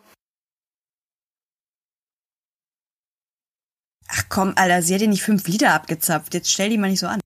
[4.08, 6.34] Ach komm, Alter, sie hat dir nicht fünf Liter abgezapft.
[6.34, 7.20] Jetzt stell die mal nicht so an.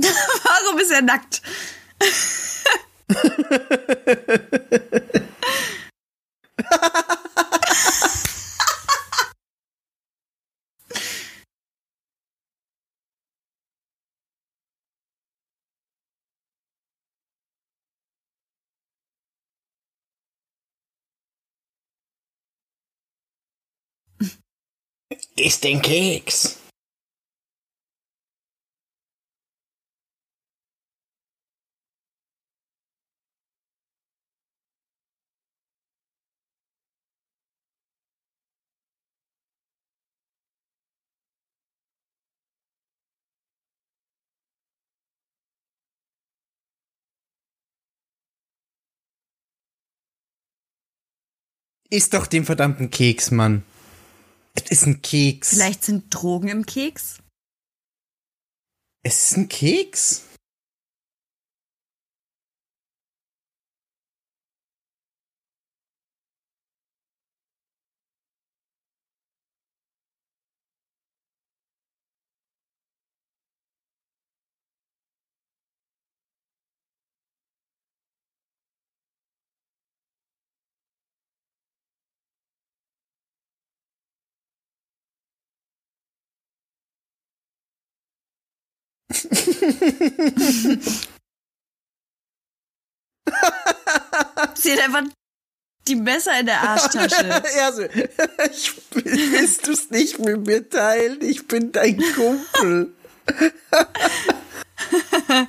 [0.00, 1.42] Warum ist er nackt?
[25.36, 26.67] Ist den Keks.
[51.90, 53.64] Ist doch den verdammten Keks, Mann.
[54.54, 55.50] Es ist ein Keks.
[55.50, 57.18] Vielleicht sind Drogen im Keks?
[59.02, 60.24] Es ist ein Keks.
[94.54, 95.02] Sie hat einfach
[95.86, 97.26] die Messer in der Arschtasche.
[97.56, 97.82] ja, so.
[98.50, 101.22] Ich, willst du es nicht mit mir teilen?
[101.22, 102.92] Ich bin dein Kumpel.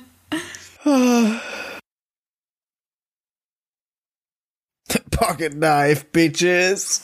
[5.10, 7.02] Pocket knife, bitches.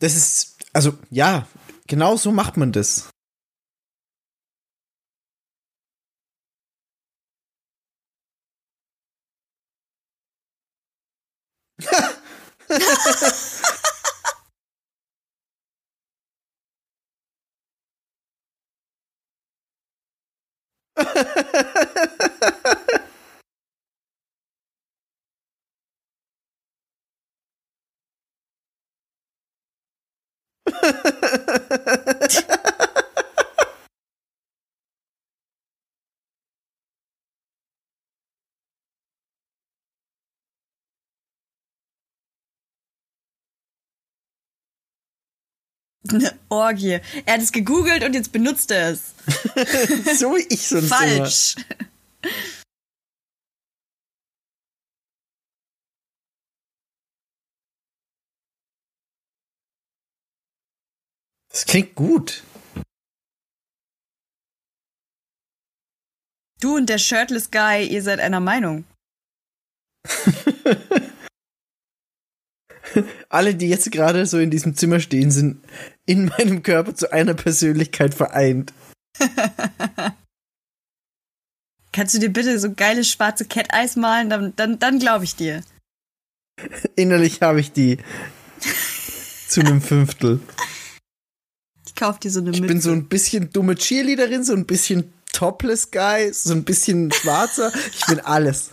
[0.00, 1.46] Das ist, also ja,
[1.86, 3.08] genau so macht man das.
[46.10, 47.00] Eine Orgie.
[47.24, 49.14] Er hat es gegoogelt und jetzt benutzt er es.
[50.18, 51.56] so wie ich sonst Falsch.
[61.50, 62.42] Das klingt gut.
[66.60, 68.84] Du und der Shirtless Guy, ihr seid einer Meinung.
[73.28, 75.64] Alle, die jetzt gerade so in diesem Zimmer stehen, sind
[76.10, 78.72] in meinem Körper zu einer Persönlichkeit vereint.
[81.92, 84.28] Kannst du dir bitte so geiles schwarze Cat-Eis malen?
[84.30, 85.62] Dann, dann, dann glaube ich dir.
[86.96, 87.98] Innerlich habe ich die
[89.48, 90.40] zu einem Fünftel.
[91.86, 92.72] Ich kauf dir so eine Ich Mütze.
[92.72, 97.72] bin so ein bisschen dumme Cheerleaderin, so ein bisschen Topless Guy, so ein bisschen schwarzer.
[97.92, 98.70] Ich bin alles.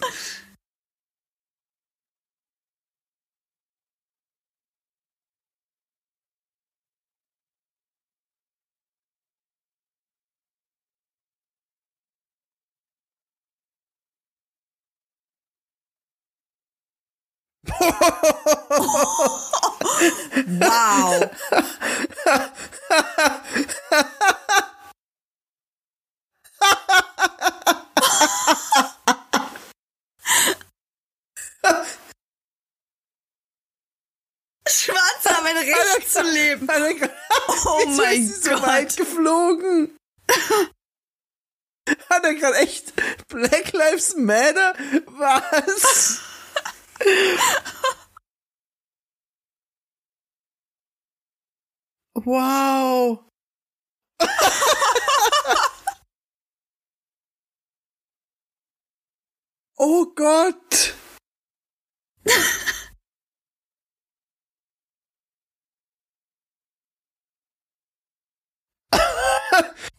[20.60, 21.30] Wow.
[34.70, 36.68] Schwarz haben ein Recht zu leben.
[36.70, 38.58] Oh Wieso mein ist Gott.
[38.60, 39.98] so weit geflogen?
[42.10, 42.94] Hat er gerade echt
[43.30, 44.74] Black Lives Matter?
[45.08, 46.20] Was?
[52.26, 53.20] Wow.
[59.80, 60.94] oh Gott.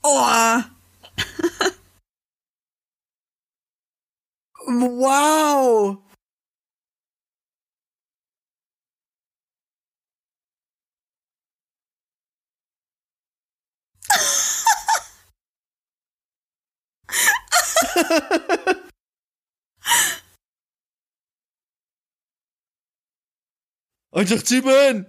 [0.05, 0.71] Oh.
[4.69, 6.03] Wow.
[24.11, 25.07] Einfach ziehen!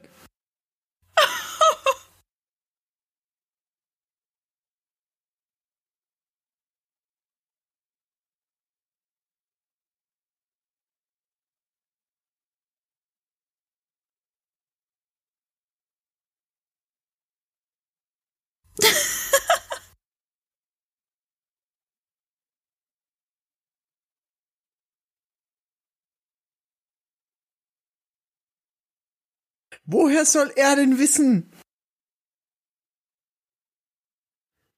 [29.91, 31.51] Woher soll er denn wissen?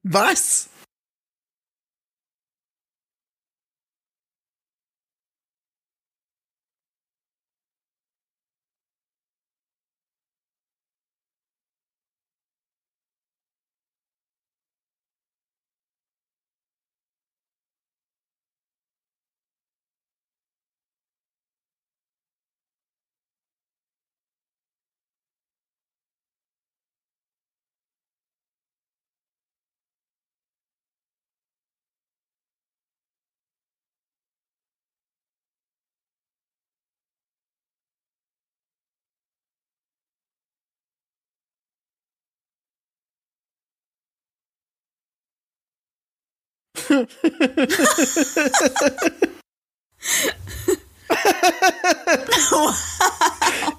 [0.04, 0.70] Was?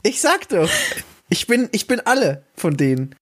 [0.03, 0.71] Ich sag doch,
[1.29, 3.15] ich bin, ich bin alle von denen.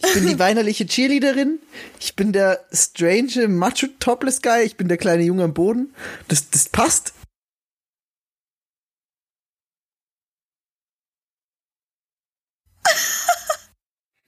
[0.00, 1.58] Ich bin die weinerliche Cheerleaderin,
[1.98, 5.94] ich bin der strange Macho Topless Guy, ich bin der kleine Junge am Boden.
[6.28, 7.14] Das, das passt.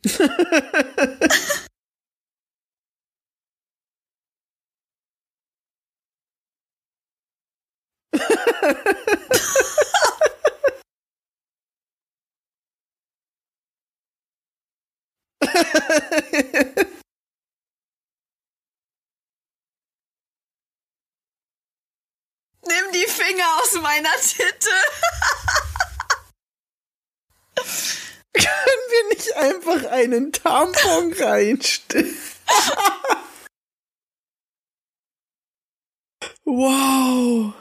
[22.67, 24.71] Nimm die Finger aus meiner Titte.
[28.33, 32.17] Können wir nicht einfach einen Tampon reinstellen?
[36.45, 37.55] wow.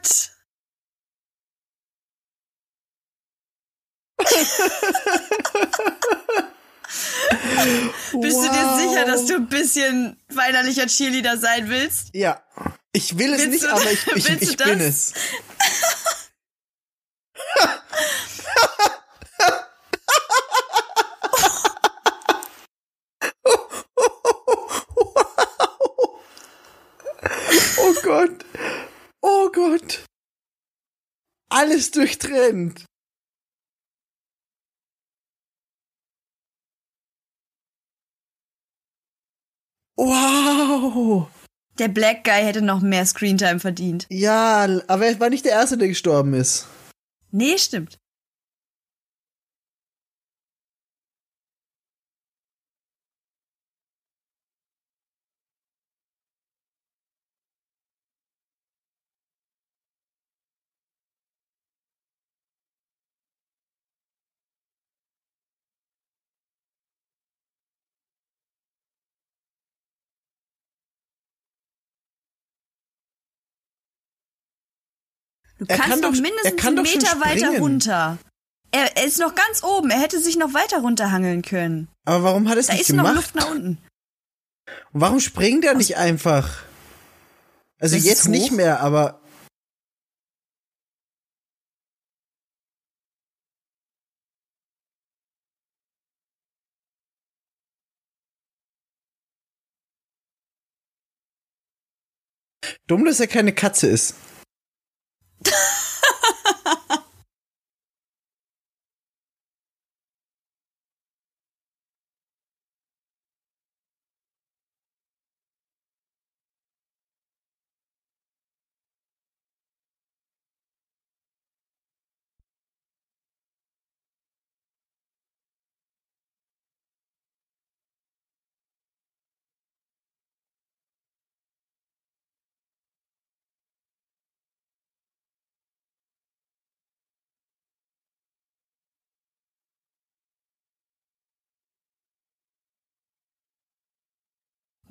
[0.00, 0.30] Gott.
[8.20, 12.14] Bist du dir sicher, dass du ein bisschen weinerlicher Cheerleader sein willst?
[12.14, 12.42] Ja.
[12.92, 15.12] Ich will es Willst nicht, aber ich, ich, ich bin es.
[27.78, 28.44] Oh Gott.
[29.22, 30.04] Oh Gott.
[31.80, 32.84] Alles durchtrennt.
[39.96, 41.28] Wow.
[41.78, 44.06] Der Black Guy hätte noch mehr Screentime verdient.
[44.10, 46.66] Ja, aber er war nicht der Erste, der gestorben ist.
[47.30, 47.99] Nee, stimmt.
[75.60, 78.18] Du Er kannst kann doch er mindestens kann einen Meter weiter runter.
[78.72, 79.90] Er, er ist noch ganz oben.
[79.90, 81.88] Er hätte sich noch weiter runterhangeln können.
[82.06, 83.16] Aber warum hat er es Da nicht ist noch gemacht?
[83.16, 83.78] Luft nach unten.
[84.92, 86.62] Und warum springt er nicht einfach?
[87.78, 89.20] Also Das jetzt nicht mehr, aber
[102.86, 104.14] dumm, dass er keine Katze ist.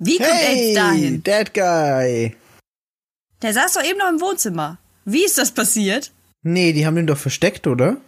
[0.02, 1.22] Wie kommt er jetzt dahin?
[1.24, 2.34] that guy.
[3.42, 4.78] Der saß doch eben noch im Wohnzimmer.
[5.04, 6.10] Wie ist das passiert?
[6.42, 8.00] Nee, die haben ihn doch versteckt, oder?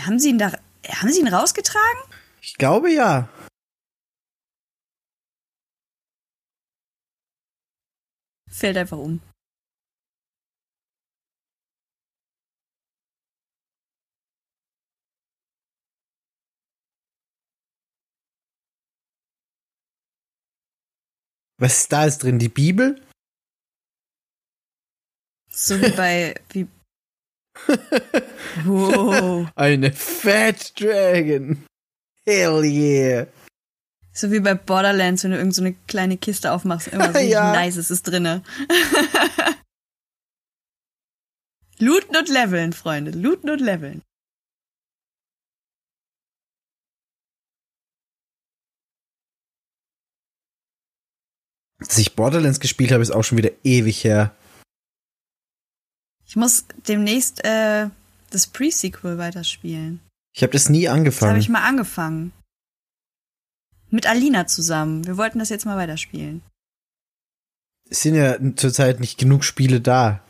[0.00, 0.52] Haben sie ihn da,
[0.88, 2.00] haben sie ihn rausgetragen?
[2.40, 3.28] Ich glaube ja.
[8.50, 9.20] Fällt einfach um.
[21.58, 22.38] Was ist da jetzt drin?
[22.38, 23.00] Die Bibel?
[25.50, 26.68] So wie bei, wie,
[28.64, 29.48] wow.
[29.54, 31.64] Eine Fat Dragon.
[32.26, 33.26] Hell yeah.
[34.12, 37.52] So wie bei Borderlands, wenn du irgend so eine kleine Kiste aufmachst, immer so Ja.
[37.52, 38.42] Nices ist drinne.
[41.78, 43.10] Looten und leveln, Freunde.
[43.10, 44.02] Looten und leveln.
[51.86, 54.34] Als ich Borderlands gespielt habe, ist auch schon wieder ewig her.
[56.26, 57.88] Ich muss demnächst äh,
[58.30, 60.00] das Pre-Sequel weiterspielen.
[60.34, 61.40] Ich habe das nie Das habe angefangen.
[61.40, 62.32] ich mal angefangen.
[63.90, 65.06] Mit Alina zusammen.
[65.06, 66.42] Wir wollten das jetzt mal weiterspielen.
[67.88, 70.20] Es sind ja zurzeit nicht genug Spiele da.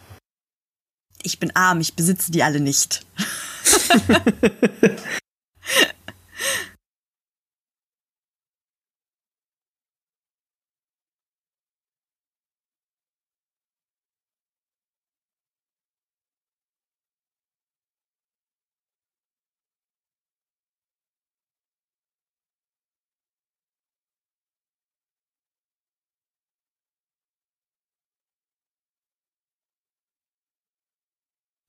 [1.22, 3.06] Ich bin arm, ich besitze die alle nicht.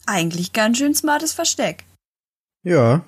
[0.07, 1.83] Eigentlich ganz schön smartes Versteck.
[2.63, 3.05] Ja.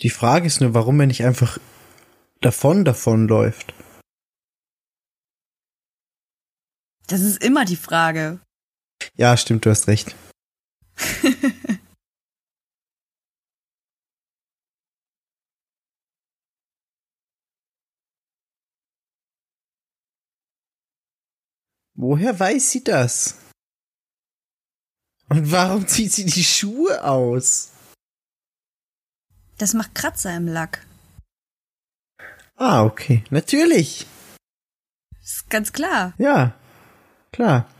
[0.00, 1.58] Die Frage ist nur, warum er nicht einfach
[2.40, 3.74] davon davon läuft.
[7.06, 8.40] Das ist immer die Frage.
[9.16, 10.16] Ja, stimmt, du hast recht.
[22.02, 23.38] Woher weiß sie das?
[25.28, 27.70] Und warum zieht sie die Schuhe aus?
[29.58, 30.84] Das macht Kratzer im Lack.
[32.56, 33.22] Ah, okay.
[33.30, 34.08] Natürlich.
[35.22, 36.12] ist ganz klar.
[36.18, 36.56] Ja,
[37.30, 37.70] klar.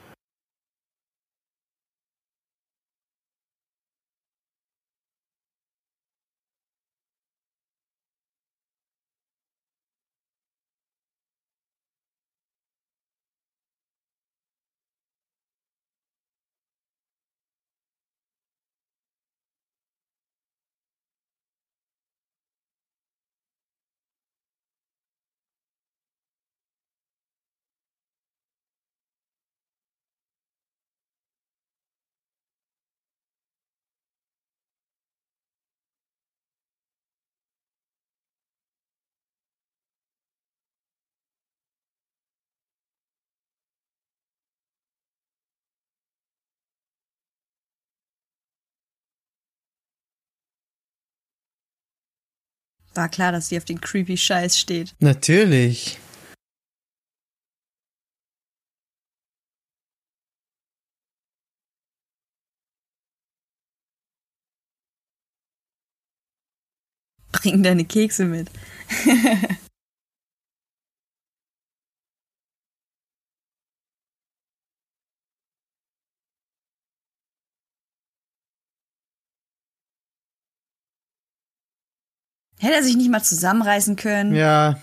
[52.95, 54.95] War klar, dass sie auf den creepy Scheiß steht.
[55.01, 55.99] Natürlich.
[67.32, 68.49] Bring deine Kekse mit.
[82.62, 84.36] Hätte er sich nicht mal zusammenreißen können?
[84.36, 84.80] Ja.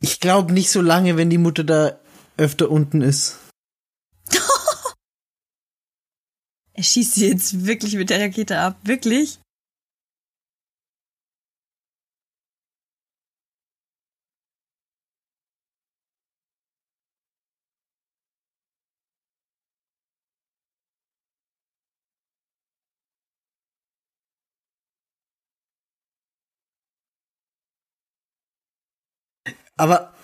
[0.00, 1.98] Ich glaube nicht so lange, wenn die Mutter da
[2.36, 3.38] öfter unten ist.
[6.74, 8.78] Er schießt sie jetzt wirklich mit der Rakete ab.
[8.82, 9.41] Wirklich?
[29.78, 30.14] Aber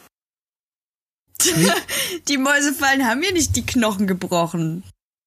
[2.28, 4.82] Die Mäusefallen haben mir nicht die Knochen gebrochen.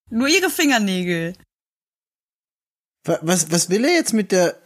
[0.10, 1.36] Nur ihre Fingernägel.
[3.06, 4.62] wa- was, was will er jetzt mit der.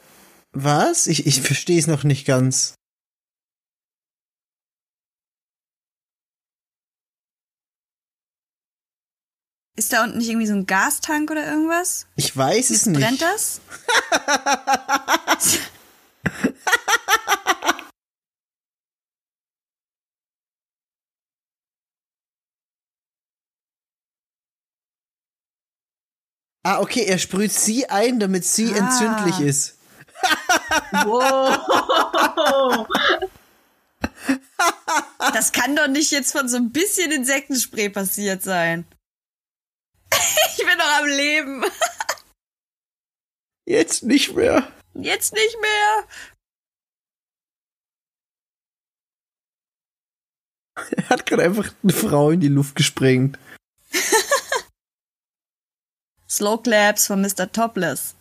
[0.53, 1.05] Was?
[1.07, 2.75] Ich, ich verstehe es noch nicht ganz.
[9.77, 12.07] Ist da unten nicht irgendwie so ein Gastank oder irgendwas?
[12.15, 13.01] Ich weiß es Jetzt nicht.
[13.01, 13.59] brennt das?
[26.65, 28.77] Ah, okay, er sprüht sie ein, damit sie Ah.
[28.77, 29.77] entzündlich ist.
[31.05, 32.87] Wow.
[35.33, 38.85] Das kann doch nicht jetzt von so ein bisschen Insektenspray passiert sein.
[40.57, 41.63] Ich bin doch am Leben.
[43.65, 44.67] Jetzt nicht mehr.
[44.93, 46.07] Jetzt nicht mehr.
[50.97, 53.37] Er hat gerade einfach eine Frau in die Luft gesprengt.
[56.35, 57.49] Slow Claps von Mr.
[57.49, 58.13] Topless.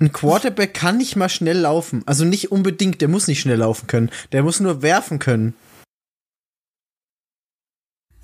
[0.00, 2.02] Ein Quarterback kann nicht mal schnell laufen.
[2.06, 4.10] Also nicht unbedingt, der muss nicht schnell laufen können.
[4.32, 5.54] Der muss nur werfen können.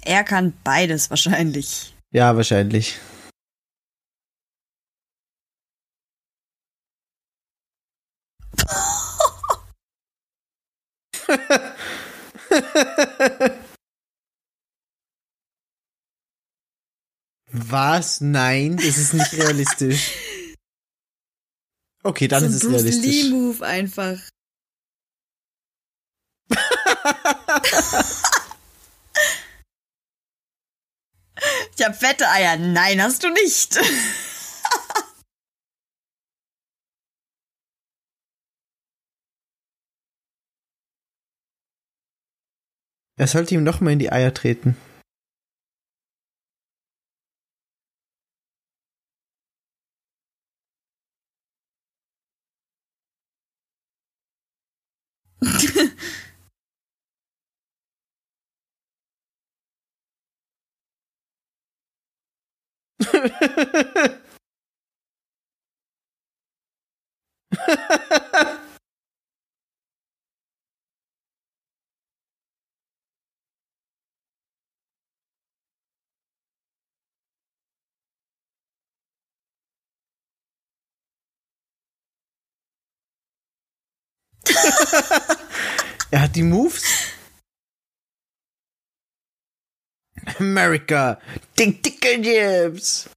[0.05, 1.95] Er kann beides wahrscheinlich.
[2.11, 2.99] Ja, wahrscheinlich.
[17.55, 18.21] Was?
[18.21, 20.13] Nein, das ist nicht realistisch.
[22.05, 23.23] Okay, dann so ist es Bruce realistisch.
[23.23, 24.19] Lee-Move einfach.
[31.77, 32.57] ich hab fette Eier.
[32.57, 33.79] Nein, hast du nicht.
[43.17, 44.77] Er sollte ihm noch mal in die Eier treten.
[86.11, 87.13] er hat die Moves.
[90.39, 91.19] America,
[91.57, 93.09] dick dicker Jibs.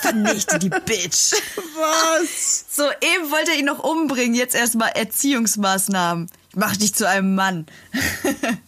[0.00, 1.32] Vernichte die Bitch.
[1.76, 2.64] Was?
[2.70, 6.30] So, eben wollte er ihn noch umbringen, jetzt erstmal Erziehungsmaßnahmen.
[6.50, 7.66] Ich mach dich zu einem Mann.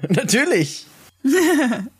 [0.08, 0.86] Natürlich.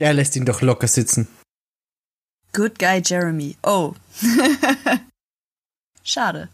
[0.00, 1.26] Er lässt ihn doch locker sitzen.
[2.52, 3.56] Good guy Jeremy.
[3.64, 3.94] Oh.
[6.04, 6.48] Schade.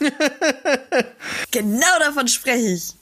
[1.50, 2.94] genau davon spreche ich.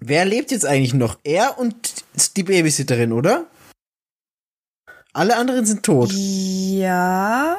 [0.00, 1.18] Wer lebt jetzt eigentlich noch?
[1.24, 2.04] Er und
[2.36, 3.46] die Babysitterin, oder?
[5.12, 6.10] Alle anderen sind tot.
[6.12, 7.58] Ja.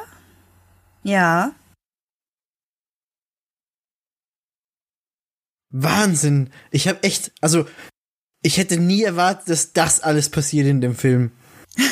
[1.04, 1.52] Ja.
[5.72, 6.50] Wahnsinn.
[6.70, 7.66] Ich habe echt, also
[8.42, 11.32] ich hätte nie erwartet, dass das alles passiert in dem Film.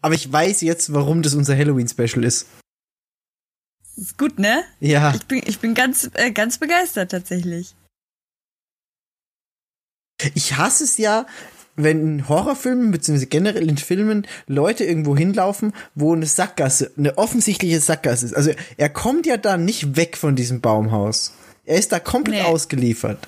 [0.00, 2.46] Aber ich weiß jetzt, warum das unser Halloween-Special ist.
[3.96, 4.64] Ist gut, ne?
[4.78, 5.12] Ja.
[5.14, 7.74] Ich bin, ich bin ganz, äh, ganz begeistert tatsächlich.
[10.34, 11.26] Ich hasse es ja,
[11.78, 17.80] wenn in Horrorfilmen, beziehungsweise generell in Filmen, Leute irgendwo hinlaufen, wo eine Sackgasse, eine offensichtliche
[17.80, 18.34] Sackgasse ist.
[18.34, 21.32] Also er kommt ja da nicht weg von diesem Baumhaus.
[21.64, 22.48] Er ist da komplett Nee.
[22.48, 23.26] ausgeliefert.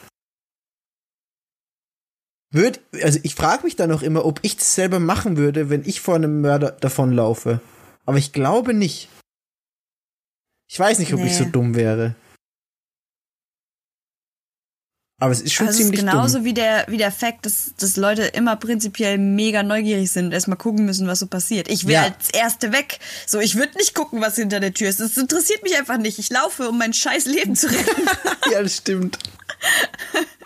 [2.53, 5.85] Würd, also ich frage mich dann auch immer, ob ich das selber machen würde, wenn
[5.85, 7.61] ich vor einem Mörder davonlaufe.
[8.07, 9.09] Aber ich glaube nicht.
[10.69, 11.39] Ich weiß nicht, ob ich Nee.
[11.39, 12.17] so dumm wäre.
[15.21, 16.45] Aber es ist schon Also es ist ziemlich genauso dumm.
[16.47, 20.57] wie der, wie der Fakt, dass, dass Leute immer prinzipiell mega neugierig sind und erstmal
[20.57, 21.69] gucken müssen, was so passiert.
[21.69, 22.05] Ich will Ja.
[22.05, 22.99] als Erste weg.
[23.27, 24.99] So, ich würde nicht gucken, was hinter der Tür ist.
[24.99, 26.19] Das interessiert mich einfach nicht.
[26.19, 28.03] Ich laufe, um mein scheiß Leben zu retten.
[28.53, 29.19] ja, das stimmt.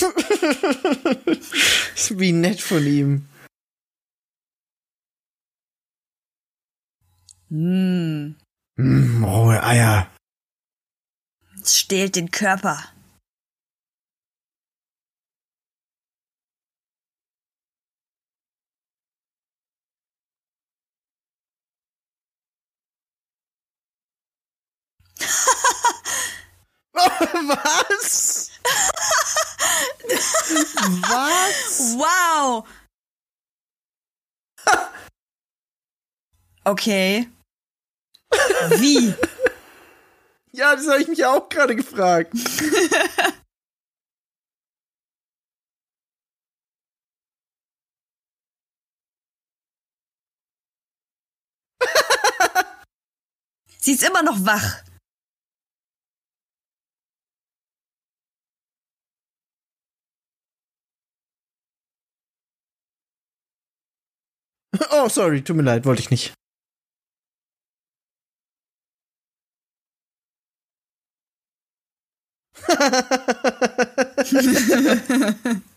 [2.18, 3.26] Wie nett von ihm.
[7.48, 8.36] Hm,
[8.76, 10.10] Mm, rohe Eier.
[11.62, 12.82] es stehlt den Körper.
[27.00, 28.50] Was?
[31.08, 31.96] Was?
[31.96, 32.66] Wow!
[36.64, 37.28] Okay.
[38.76, 39.14] Wie?
[40.52, 42.32] Ja, das habe ich mich auch gerade gefragt.
[53.78, 54.82] Sie ist immer noch wach.
[64.90, 66.34] Oh, sorry, tut mir leid, wollte ich nicht.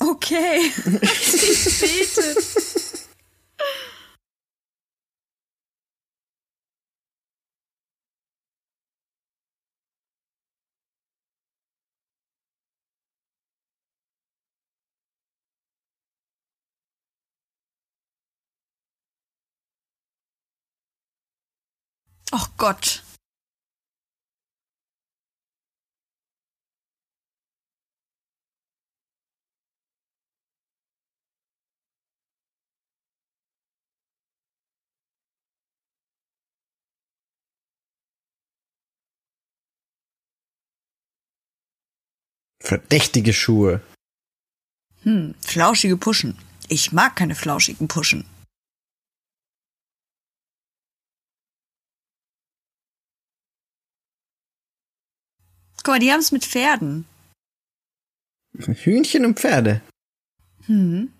[0.00, 0.70] Okay.
[0.70, 2.87] Sie betet.
[22.32, 23.02] Och Gott.
[42.60, 43.80] Verdächtige Schuhe.
[45.02, 46.36] Hm, flauschige Puschen.
[46.68, 48.24] Ich mag keine flauschigen Puschen.
[55.88, 57.06] Guck mal, die haben's mit Pferden.
[58.52, 59.80] Hühnchen und Pferde.
[60.66, 61.10] Hm.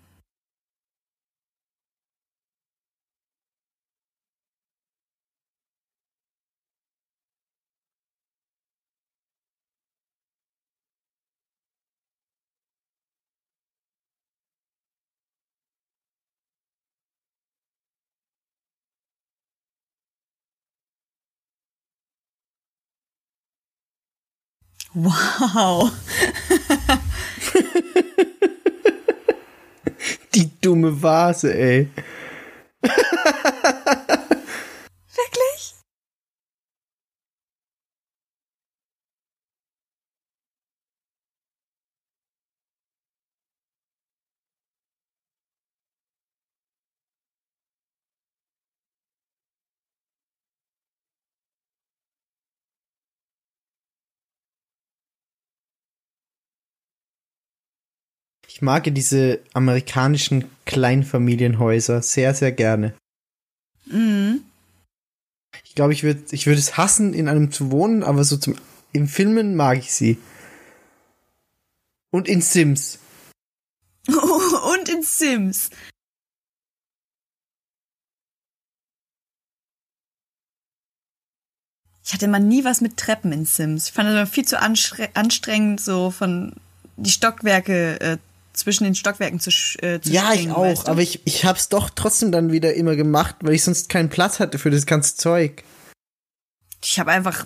[24.93, 25.91] Wow.
[30.33, 31.89] Die dumme Vase, ey.
[58.59, 62.93] Ich mag diese amerikanischen Kleinfamilienhäuser sehr, sehr gerne.
[63.85, 64.41] Mhm.
[65.63, 68.57] Ich glaube, ich würde ich würd es hassen, in einem zu wohnen, aber so zum
[68.91, 70.17] im Filmen mag ich sie.
[72.11, 72.99] Und in Sims.
[74.09, 75.69] Und in Sims.
[82.03, 83.87] Ich hatte immer nie was mit Treppen in Sims.
[83.87, 86.51] Ich fand das immer viel zu anstrengend, so von
[86.97, 88.17] die Stockwerke äh,
[88.59, 89.49] zwischen den Stockwerken zu,
[89.81, 90.91] äh, zu Ja, ich springen, auch, weißt du?
[90.91, 94.39] aber ich, ich hab's doch trotzdem dann wieder immer gemacht, weil ich sonst keinen Platz
[94.39, 95.63] hatte für das ganze Zeug.
[96.83, 97.45] ich habe einfach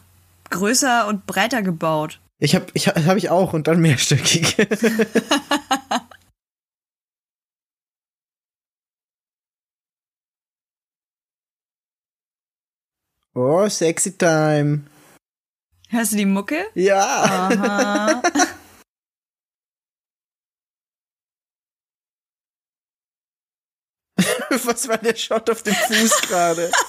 [0.49, 2.19] größer und breiter gebaut.
[2.39, 4.57] Ich hab, ich hab, hab ich auch und dann mehrstöckig.
[13.33, 14.83] oh, sexy time.
[15.89, 16.65] Hörst du die Mucke?
[16.73, 17.03] Ja.
[17.05, 18.21] Aha.
[24.67, 26.71] Was war der Shot auf dem Fuß gerade?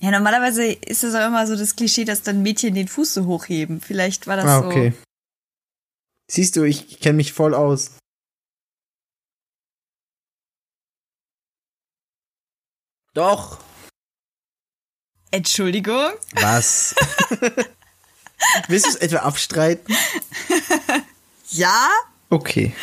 [0.00, 3.24] Ja, normalerweise ist das auch immer so das Klischee, dass dann Mädchen den Fuß so
[3.24, 3.80] hochheben.
[3.80, 4.66] Vielleicht war das Ah, so.
[4.66, 4.92] okay.
[6.30, 7.92] Siehst du, ich kenne mich voll aus.
[13.14, 13.60] Doch.
[15.30, 16.12] Entschuldigung?
[16.32, 16.94] Was?
[18.68, 19.96] Willst du es etwa abstreiten?
[21.50, 21.88] Ja?
[22.30, 22.74] Okay.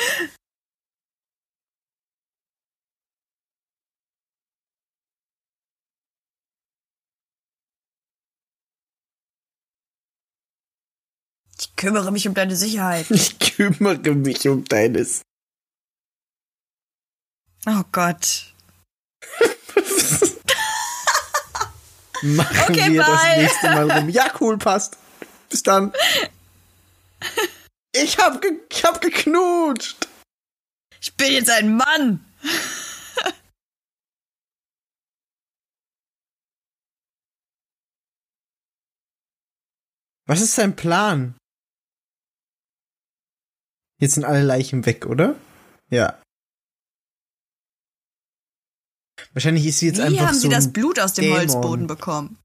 [11.81, 13.07] Kümmere mich um deine Sicherheit.
[13.09, 15.23] Ich kümmere mich um deines.
[17.67, 18.53] Oh Gott.
[22.21, 23.41] Machen Okay, wir das bye.
[23.41, 24.09] nächste Mal rum.
[24.09, 24.97] Ja, cool, passt.
[25.49, 25.91] Bis dann.
[27.93, 30.07] Ich hab, ge ich hab geknutscht.
[31.01, 32.25] Ich bin jetzt ein Mann.
[40.25, 41.35] Was ist sein Plan?
[44.01, 45.35] Jetzt sind alle Leichen weg, oder?
[45.91, 46.19] Ja.
[49.33, 51.37] Wahrscheinlich ist sie jetzt Wie einfach haben so sie das Blut aus dem Dämon.
[51.37, 52.39] Holzboden bekommen?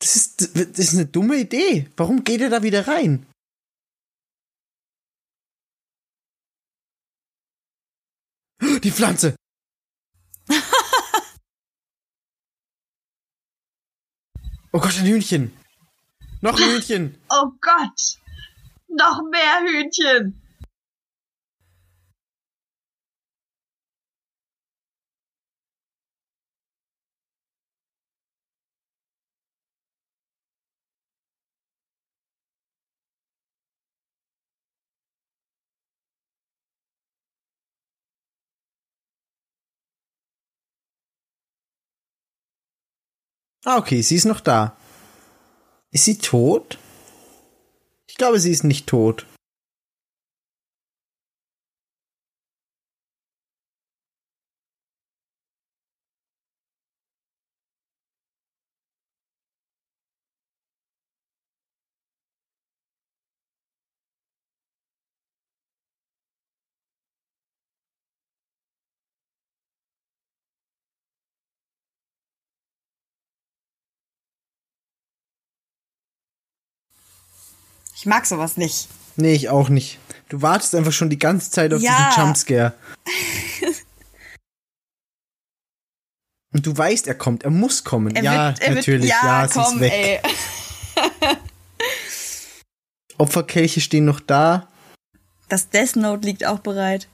[0.00, 1.88] Das ist, das ist eine dumme Idee.
[1.96, 3.24] Warum geht er da wieder rein?
[8.82, 9.36] Die Pflanze!
[14.74, 15.52] Oh Gott, ein Hühnchen!
[16.40, 17.16] Noch ein Hühnchen!
[17.30, 18.18] Oh Gott!
[18.88, 20.42] Noch mehr Hühnchen!
[43.64, 44.76] Ah, okay, sie ist noch da.
[45.90, 46.78] Ist sie tot?
[48.06, 49.26] Ich glaube, sie ist nicht tot.
[78.04, 78.88] Ich mag sowas nicht.
[79.16, 79.98] Nee, ich auch nicht.
[80.28, 82.10] Du wartest einfach schon die ganze Zeit auf Ja.
[82.10, 82.74] diesen Jumpscare.
[86.52, 87.44] Und du weißt, er kommt.
[87.44, 88.14] Er muss kommen.
[88.14, 89.10] Er ja, wird, natürlich.
[89.10, 90.22] Wird, ja, ja, sie komm, ist weg.
[93.16, 94.68] Opferkelche stehen noch da.
[95.48, 97.08] Das Death Note liegt auch bereit.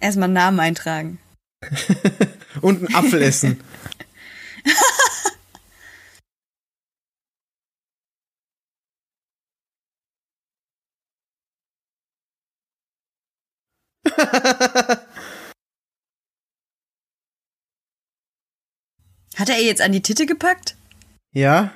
[0.00, 1.20] Erstmal Namen eintragen.
[2.62, 3.60] Und einen Apfel essen.
[19.36, 20.76] Hat er ihr jetzt an die Titte gepackt?
[21.32, 21.70] Ja.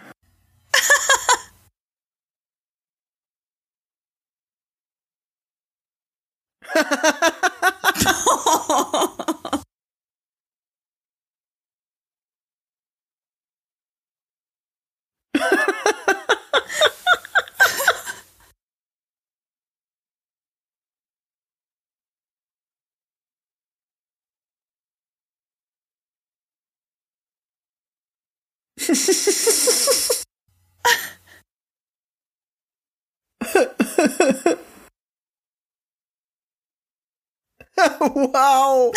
[38.00, 38.92] Wow.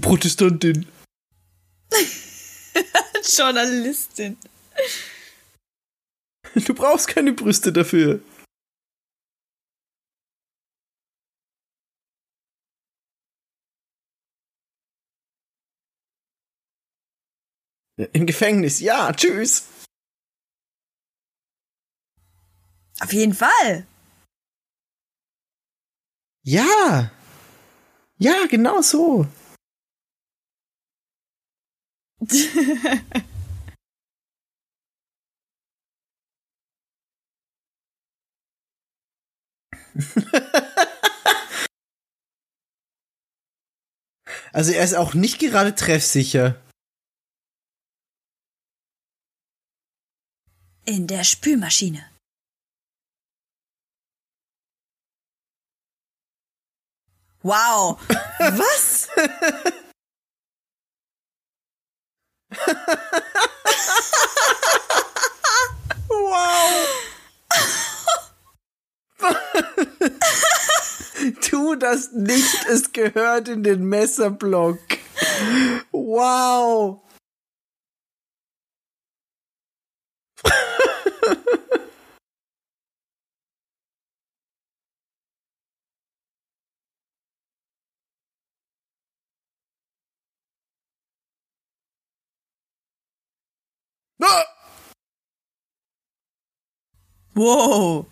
[0.00, 0.86] Protestantin.
[3.36, 4.36] Journalistin.
[6.54, 8.20] Du brauchst keine Brüste dafür.
[17.96, 19.68] Im Gefängnis, ja, tschüss.
[23.00, 23.86] Auf jeden Fall.
[26.42, 27.10] Ja.
[28.18, 29.26] Ja, genau so.
[44.52, 46.56] Also er ist auch nicht gerade treffsicher.
[50.86, 52.08] In der Spülmaschine.
[57.42, 57.98] Wow.
[58.38, 59.08] Was?
[66.08, 66.86] Wow.
[71.40, 74.78] tu das nicht, es gehört in den Messerblock.
[75.90, 77.02] Wow.
[94.20, 94.44] Ah!
[97.34, 98.06] Wow.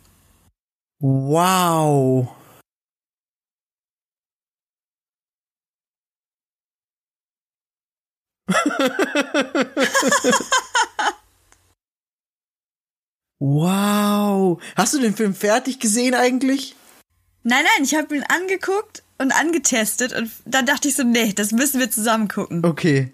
[13.44, 14.58] Wow.
[14.74, 16.74] Hast du den Film fertig gesehen eigentlich?
[17.42, 21.52] Nein, nein, ich habe ihn angeguckt und angetestet und dann dachte ich so, nee, das
[21.52, 22.64] müssen wir zusammen gucken.
[22.64, 23.12] Okay.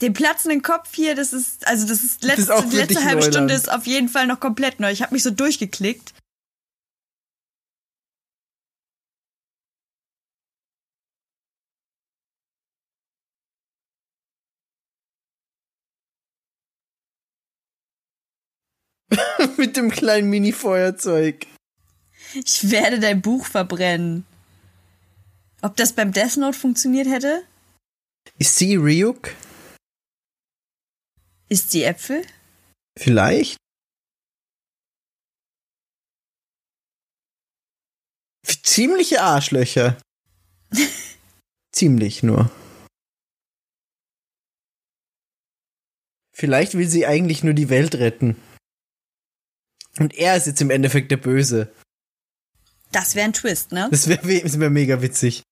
[0.00, 3.04] Den platzenden Kopf hier, das ist, also das ist, letzte, ist auch für die letzte
[3.04, 3.34] halbe Neuland.
[3.34, 4.90] Stunde ist auf jeden Fall noch komplett neu.
[4.90, 6.14] Ich habe mich so durchgeklickt.
[19.58, 21.46] Mit dem kleinen Mini-Feuerzeug.
[22.32, 24.24] Ich werde dein Buch verbrennen.
[25.62, 27.42] Ob das beim Death Note funktioniert hätte?
[28.38, 29.34] Ist sie Ryuk?
[31.48, 32.24] Ist sie Äpfel?
[32.96, 33.56] Vielleicht?
[38.62, 40.00] Ziemliche Arschlöcher.
[41.72, 42.48] Ziemlich nur.
[46.32, 48.36] Vielleicht will sie eigentlich nur die Welt retten.
[49.98, 51.72] Und er ist jetzt im Endeffekt der Böse.
[52.92, 53.88] Das wäre ein Twist, ne?
[53.90, 55.42] Das wäre wär mega witzig.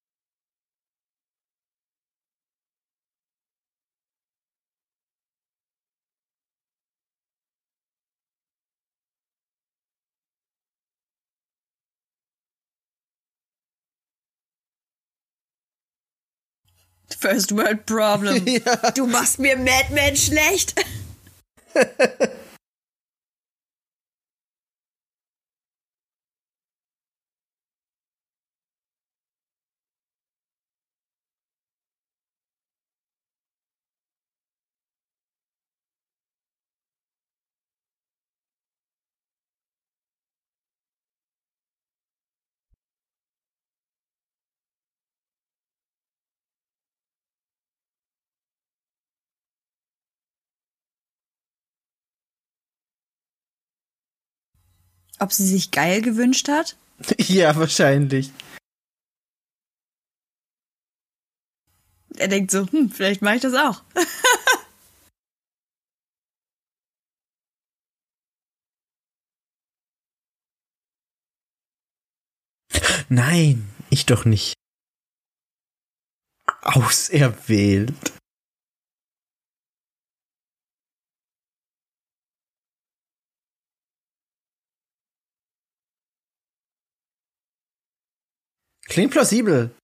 [17.18, 18.44] First World Problem.
[18.46, 18.90] Ja.
[18.92, 20.74] Du machst mir Madman schlecht.
[55.18, 56.76] Ob sie sich geil gewünscht hat?
[57.18, 58.32] ja, wahrscheinlich.
[62.16, 63.82] Er denkt so, hm, vielleicht mache ich das auch.
[73.08, 74.54] Nein, ich doch nicht.
[76.62, 78.15] Auserwählt.
[88.96, 89.76] Klingt plausibel.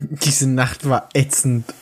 [0.00, 1.72] Diese Nacht war ätzend.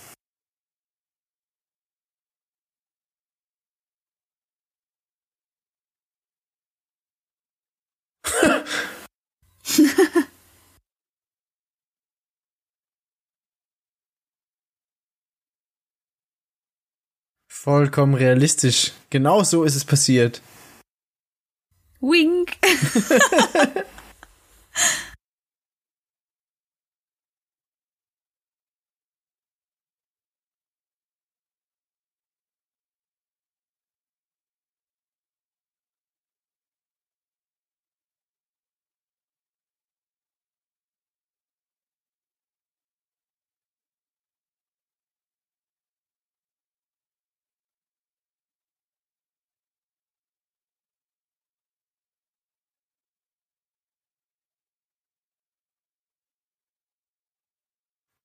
[17.63, 18.91] Vollkommen realistisch.
[19.09, 20.43] Genau so ist es passiert.
[22.01, 22.57] Wink.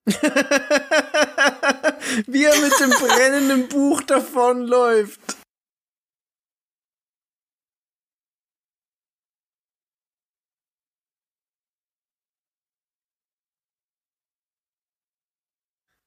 [2.27, 5.19] Wie er mit dem brennenden Buch davonläuft.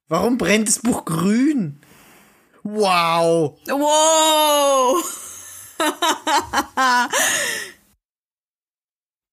[0.08, 1.82] Warum brennt das Buch grün?
[2.62, 3.58] Wow.
[3.68, 5.04] Wow.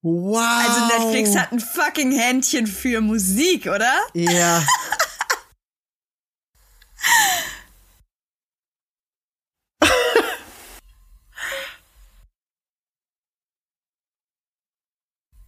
[0.03, 0.37] Wow.
[0.37, 3.93] Also Netflix hat ein fucking Händchen für Musik, oder?
[4.13, 4.63] Ja.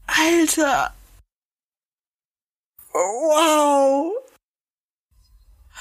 [0.07, 0.93] Alter.
[2.91, 4.13] Wow.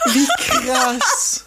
[0.07, 1.45] Wie krass.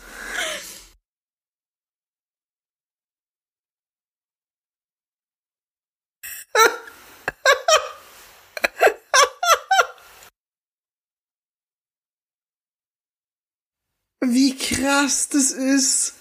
[14.23, 16.13] Wie krass das ist.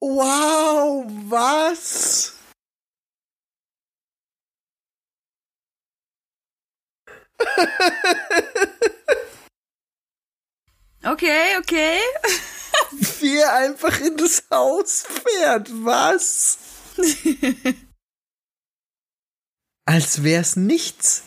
[0.00, 2.32] wow, was?
[11.04, 11.98] Okay, okay.
[13.20, 16.58] Wie er einfach in das Haus fährt, was?
[19.86, 21.24] Als wär's nichts.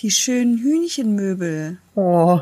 [0.00, 1.80] Die schönen Hühnchenmöbel.
[1.96, 2.40] Oh.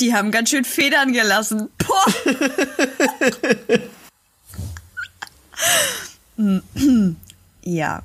[0.00, 1.70] Die haben ganz schön Federn gelassen.
[1.78, 2.04] Boah.
[7.64, 8.02] ja.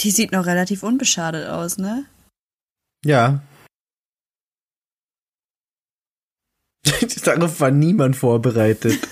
[0.00, 2.06] Die sieht noch relativ unbeschadet aus, ne?
[3.04, 3.42] Ja.
[7.24, 9.08] Darauf war niemand vorbereitet.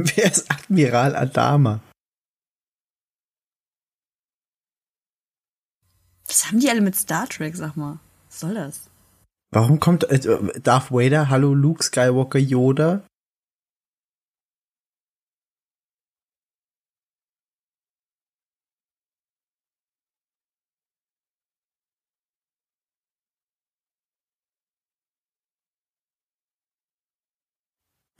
[0.16, 1.80] Wer ist Admiral Adama?
[6.26, 7.98] Was haben die alle mit Star Trek, sag mal?
[8.28, 8.88] Was soll das?
[9.52, 13.02] Warum kommt äh, Darth Vader, hallo Luke Skywalker, Yoda?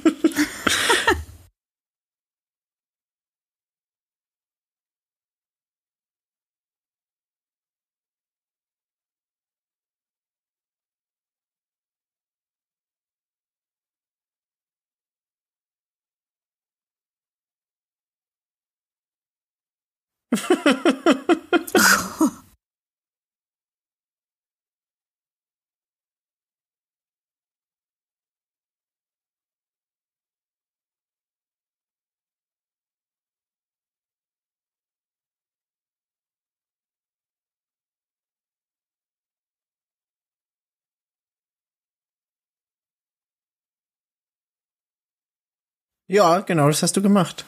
[46.07, 47.45] Ja, genau, das hast du gemacht.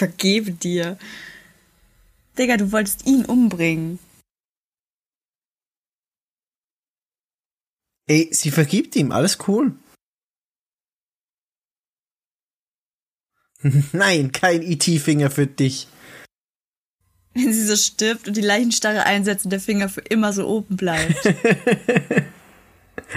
[0.00, 0.98] Vergebe dir.
[2.38, 3.98] Digga, du wolltest ihn umbringen.
[8.08, 9.78] Ey, sie vergibt ihm, alles cool.
[13.92, 15.86] Nein, kein IT-Finger für dich.
[17.34, 20.76] Wenn sie so stirbt und die Leichenstarre einsetzt und der Finger für immer so oben
[20.76, 21.14] bleibt.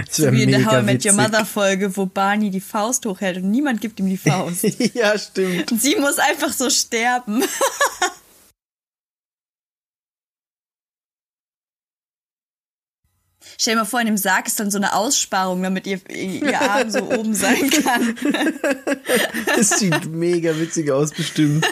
[0.10, 1.14] So wie in der How I Met Your.
[1.14, 4.64] Mother Folge, wo Barney die Faust hochhält und niemand gibt ihm die Faust.
[4.94, 5.72] ja, stimmt.
[5.72, 7.44] und sie muss einfach so sterben.
[13.58, 16.60] Stell dir mal vor, in dem Sarg ist dann so eine Aussparung, damit ihr, ihr
[16.60, 18.18] Arm so oben sein kann.
[19.56, 21.66] Das sieht mega witzig aus, bestimmt.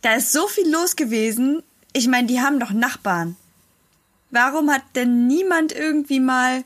[0.00, 1.62] Da ist so viel los gewesen.
[1.96, 3.36] Ich meine, die haben doch Nachbarn.
[4.30, 6.62] Warum hat denn niemand irgendwie mal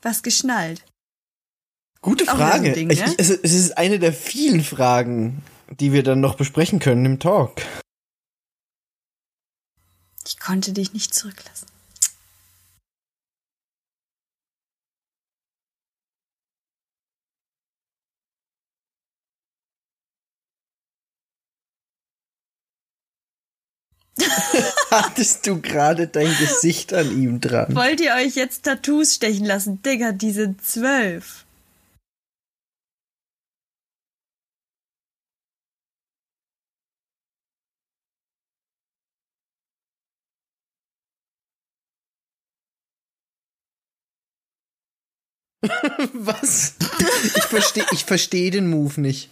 [0.00, 0.82] was geschnallt?
[2.00, 2.72] Gute so Frage.
[2.72, 2.94] Ding, ne?
[2.94, 7.20] ich, es, es ist eine der vielen Fragen, die wir dann noch besprechen können im
[7.20, 7.60] Talk.
[10.26, 11.66] Ich konnte dich nicht zurücklassen.
[24.90, 27.74] Hattest du gerade dein Gesicht an ihm dran?
[27.74, 29.82] Wollt ihr euch jetzt Tattoos stechen lassen?
[29.82, 31.44] Digga, die sind zwölf.
[46.12, 46.74] Was?
[47.36, 49.30] Ich verstehe ich versteh den Move nicht.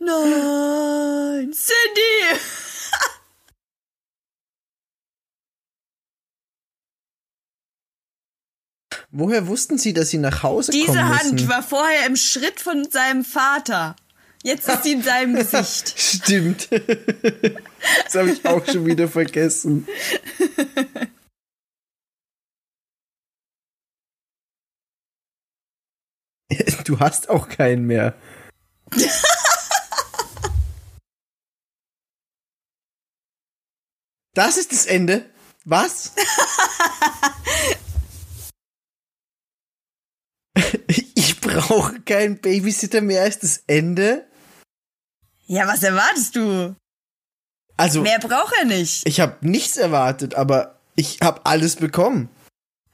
[0.00, 2.38] Nein, Cindy!
[9.10, 11.48] Woher wussten Sie, dass Sie nach Hause Diese kommen Hand müssen?
[11.48, 13.96] war vorher im Schritt von seinem Vater.
[14.42, 15.94] Jetzt ist sie in seinem Gesicht.
[15.98, 16.68] Stimmt.
[18.04, 19.86] Das habe ich auch schon wieder vergessen.
[26.84, 28.14] Du hast auch keinen mehr.
[34.38, 35.28] Das ist das Ende.
[35.64, 36.12] Was?
[41.14, 44.26] Ich brauche keinen Babysitter mehr als das Ende.
[45.46, 46.74] Ja, was erwartest du?
[47.76, 49.06] Also, Mehr braucht er nicht.
[49.06, 52.28] ich habe nichts erwartet, aber ich habe alles bekommen.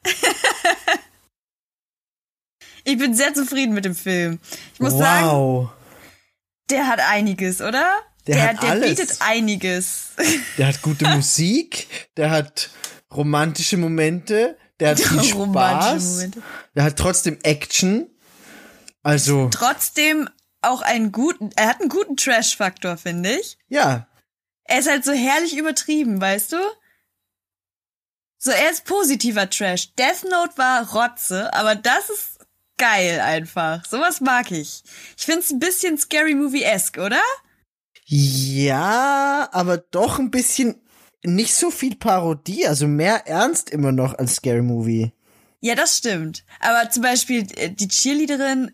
[2.86, 4.38] Ich bin sehr zufrieden mit dem Film.
[4.74, 5.70] Ich muss sagen, wow.
[6.68, 8.02] der hat einiges, oder?
[8.26, 8.88] Der hat der alles.
[8.98, 10.08] bietet einiges.
[10.58, 11.86] Der hat gute Musik,
[12.16, 12.70] der hat
[13.12, 16.42] romantische Momente, der hat viel Romantische Spaß, Momente.
[16.74, 18.08] der hat trotzdem Action.
[19.02, 20.28] Also, Trotzdem
[20.62, 23.58] auch einen guten, er hat einen guten Trash-Faktor, finde ich.
[23.68, 24.06] ja,
[24.64, 26.56] Er ist halt so herrlich übertrieben, weißt du?
[28.38, 29.94] So, er ist positiver Trash.
[29.94, 32.38] Death Note war Rotze, aber das ist
[32.78, 33.84] geil einfach.
[33.86, 34.82] Sowas mag ich.
[35.16, 37.20] Ich find's ein bisschen Scary Movie-esque, oder?
[38.06, 40.76] Ja, aber doch ein bisschen
[41.24, 45.12] nicht so viel Parodie, also mehr Ernst immer noch als Scary Movie.
[45.60, 46.44] Ja, das stimmt.
[46.60, 48.72] Aber zum Beispiel äh, die Cheerleaderin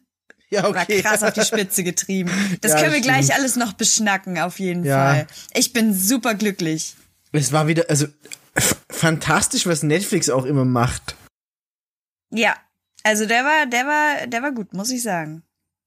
[0.50, 1.00] Ja, war okay.
[1.00, 2.32] krass auf die Spitze getrieben.
[2.60, 3.38] Das Ja, können wir gleich stimmt.
[3.38, 4.96] alles noch beschnacken, auf jeden Ja.
[5.14, 5.26] Fall.
[5.54, 6.96] Ich bin super glücklich.
[7.30, 8.06] Es war wieder, also
[8.90, 11.14] fantastisch, was Netflix auch immer macht.
[12.32, 12.56] Ja,
[13.04, 15.44] also der war, der war, der war gut, muss ich sagen.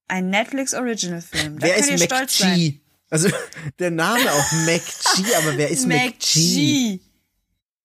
[0.08, 1.60] Ein Netflix Original Film.
[1.60, 2.80] Da wer ist ihr stolz sein.
[3.14, 3.30] Also
[3.80, 6.98] der Name auch McG, aber wer ist McG?
[6.98, 7.00] McG.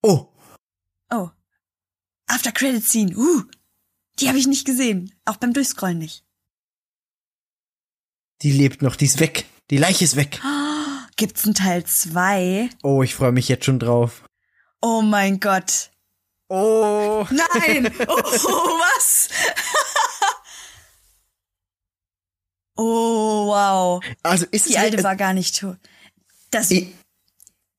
[0.02, 0.32] Oh,
[1.10, 1.28] Oh.
[2.26, 3.14] After Credit Scene.
[3.14, 3.42] Uh.
[4.18, 5.14] Die habe ich nicht gesehen.
[5.26, 6.24] Auch beim Durchscrollen nicht.
[8.42, 9.44] die lebt noch, die ist weg.
[9.70, 10.40] Die Leiche ist weg.
[11.16, 12.70] Gibt's einen Teil 2?
[12.82, 14.24] Oh, ich freue mich jetzt schon drauf.
[14.80, 15.90] Oh mein Gott.
[16.48, 17.92] Oh, Nein!
[18.09, 19.28] Oh, was?
[22.78, 24.02] Oh, wow.
[24.22, 25.76] also ist Die es alte äh, war gar nicht tot.
[26.50, 26.92] Das I-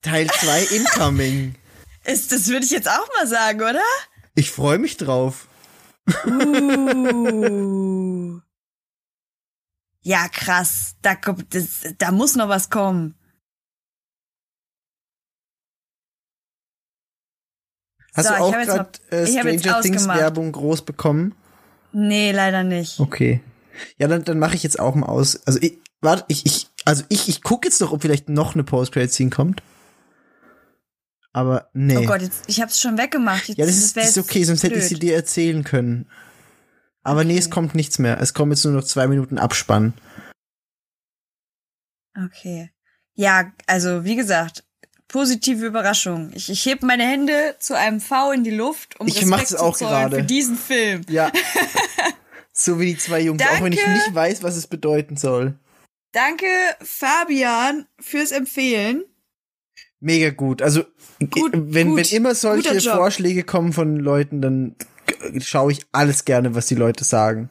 [0.02, 1.54] Teil 2 incoming.
[2.04, 3.82] ist, das würde ich jetzt auch mal sagen, oder?
[4.36, 5.48] Ich freue mich drauf.
[6.26, 8.38] Uh.
[10.02, 10.94] Ja, krass.
[11.02, 13.14] Da kommt, das, da muss noch was kommen.
[18.14, 20.18] Hast So, du auch gerade äh, Stranger Things ausgemacht.
[20.18, 21.34] Werbung groß bekommen?
[21.92, 22.98] Nee, leider nicht.
[22.98, 23.40] Okay.
[23.98, 25.46] Ja, dann, dann mache ich jetzt auch mal aus.
[25.46, 28.64] Also ich, warte, ich, ich, also ich, ich gucke jetzt noch, ob vielleicht noch eine
[28.64, 29.62] Post-Credit-Scene kommt.
[31.32, 31.96] Aber nee.
[31.96, 33.48] Oh Gott, jetzt, ich hab's schon weggemacht.
[33.48, 35.02] Jetzt, ja, das ist, das ist okay, sonst hätte ich sie blöd.
[35.02, 36.08] dir erzählen können.
[37.02, 38.20] Aber nee, es kommt nichts mehr.
[38.20, 39.94] Es kommen jetzt nur noch zwei Minuten Abspann.
[42.26, 42.70] Okay.
[43.14, 44.64] Ja, also wie gesagt,
[45.08, 46.30] positive Überraschung.
[46.34, 49.48] Ich, ich heb meine Hände zu einem V in die Luft, um Ich Respekt mach's
[49.50, 50.16] zu auch zollen gerade.
[50.16, 51.02] für diesen Film.
[51.08, 51.30] Ja.
[52.52, 53.98] so wie die zwei Jungs, auch wenn ich Danke.
[53.98, 55.58] nicht weiß, was es bedeuten soll.
[56.12, 56.46] Danke,
[56.82, 59.04] Fabian, fürs Empfehlen.
[60.00, 60.62] Mega gut.
[60.62, 60.84] Also
[61.30, 61.98] Gut, wenn, gut.
[61.98, 62.80] wenn immer solche.
[62.80, 64.76] Vorschläge kommen von Leuten, dann
[65.40, 67.50] schaue ich alles gerne, was die Leute sagen.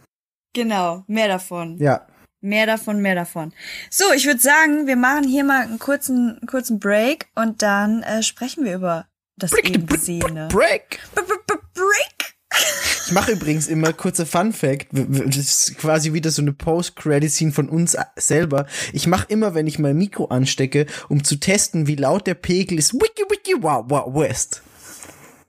[0.53, 1.77] Genau, mehr davon.
[1.77, 2.07] Ja.
[2.41, 3.53] Mehr davon, mehr davon.
[3.91, 8.01] So, ich würde sagen, wir machen hier mal einen kurzen, einen kurzen Break und dann
[8.03, 9.85] äh, sprechen wir über das eben.
[9.85, 10.99] Break.
[11.15, 12.35] B -b -b Break!
[12.51, 14.87] Ich mache übrigens immer kurzer Fun Fact.
[14.91, 18.67] Das ist quasi wieder so eine Post-Credit-Scene von uns selber.
[18.93, 22.77] Ich mache immer, wenn ich mein Mikro anstecke, um zu testen, wie laut der Pegel
[22.77, 22.93] ist.
[22.93, 24.61] Wiki wiki wow wow west.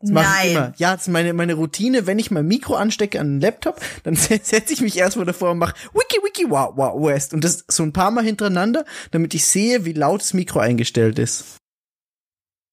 [0.00, 0.50] Das mache ich Nein.
[0.50, 0.72] immer.
[0.78, 2.06] Ja, das ist meine, meine Routine.
[2.06, 5.58] Wenn ich mein Mikro anstecke an den Laptop, dann setze ich mich erstmal davor und
[5.58, 7.34] mache Wiki Wiki Wow Wow West.
[7.34, 11.18] Und das so ein paar Mal hintereinander, damit ich sehe, wie laut das Mikro eingestellt
[11.18, 11.56] ist.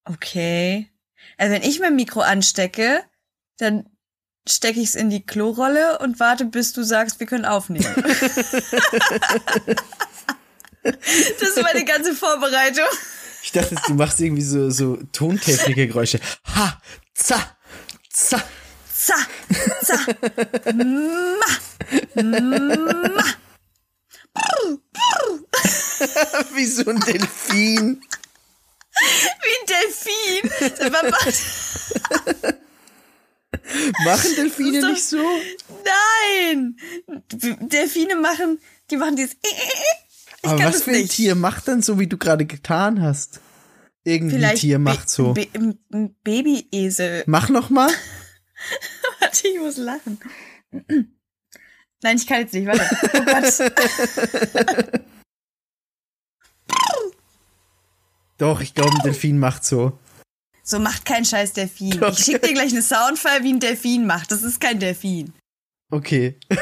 [0.06, 0.88] Okay.
[1.36, 3.02] Also wenn ich mein Mikro anstecke,
[3.58, 3.86] dann
[4.50, 7.86] stecke ich es in die Klorolle und warte, bis du sagst, wir können aufnehmen.
[10.82, 10.94] das
[11.40, 12.86] ist meine ganze Vorbereitung.
[13.42, 16.20] Ich dachte, du machst irgendwie so, so Tontechnikergeräusche.
[16.56, 16.80] Ha,
[17.14, 17.56] za,
[18.12, 18.42] za.
[19.00, 19.14] Za,
[19.80, 19.96] za,
[20.74, 20.84] ma,
[22.14, 23.24] ma.
[26.54, 28.02] Wie so ein Delfin.
[29.42, 30.50] Wie ein Delfin.
[34.04, 35.22] Machen Delfine doch- nicht so?
[35.84, 36.76] Nein!
[37.60, 38.58] Delfine machen,
[38.90, 39.36] die machen dieses.
[39.42, 41.12] Ich Aber kann was für ein nicht.
[41.12, 43.40] Tier macht dann so, wie du gerade getan hast?
[44.04, 45.34] Irgendein Vielleicht Tier macht so.
[45.54, 47.24] Ein ein Babyesel.
[47.26, 47.90] Mach noch mal.
[49.20, 50.20] Warte, ich muss lachen.
[52.02, 52.86] Nein, ich kann jetzt nicht, warte.
[53.14, 55.02] Oh Gott.
[58.38, 59.98] Doch, ich glaube, ein Delfin macht so.
[60.70, 61.98] So macht kein scheiß Delfin.
[61.98, 62.12] Doch.
[62.12, 64.30] Ich schick dir gleich eine Soundfile, wie ein Delfin macht.
[64.30, 65.32] Das ist kein Delfin.
[65.90, 66.36] Okay.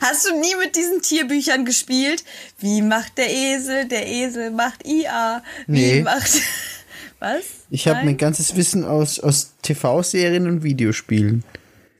[0.00, 2.24] Hast du nie mit diesen Tierbüchern gespielt?
[2.58, 3.86] Wie macht der Esel?
[3.88, 5.42] Der Esel macht IA.
[5.66, 6.02] Wie Nee.
[6.02, 6.30] macht.
[7.18, 7.42] Was?
[7.70, 11.42] Ich habe mein ganzes Wissen aus, aus TV-Serien und Videospielen.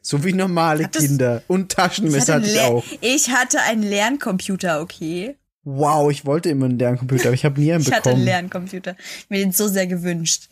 [0.02, 1.42] So wie normale Hattest- Kinder.
[1.48, 2.84] Und ich Taschenmesser hatte, hatte ich auch.
[3.00, 5.36] ich hatte einen Lerncomputer, okay?
[5.64, 8.24] Wow, ich wollte immer einen Lerncomputer, aber ich habe nie einen Ich hatte einen bekommen.
[8.24, 8.96] Lerncomputer.
[9.28, 10.48] Mir den so sehr gewünscht.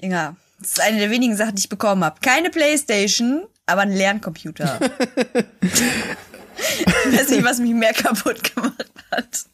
[0.00, 2.20] Ja, das ist eine der wenigen Sachen, die ich bekommen habe.
[2.20, 4.80] Keine Playstation, aber ein Lerncomputer.
[6.58, 9.44] ich weiß nicht, was mich mehr kaputt gemacht hat.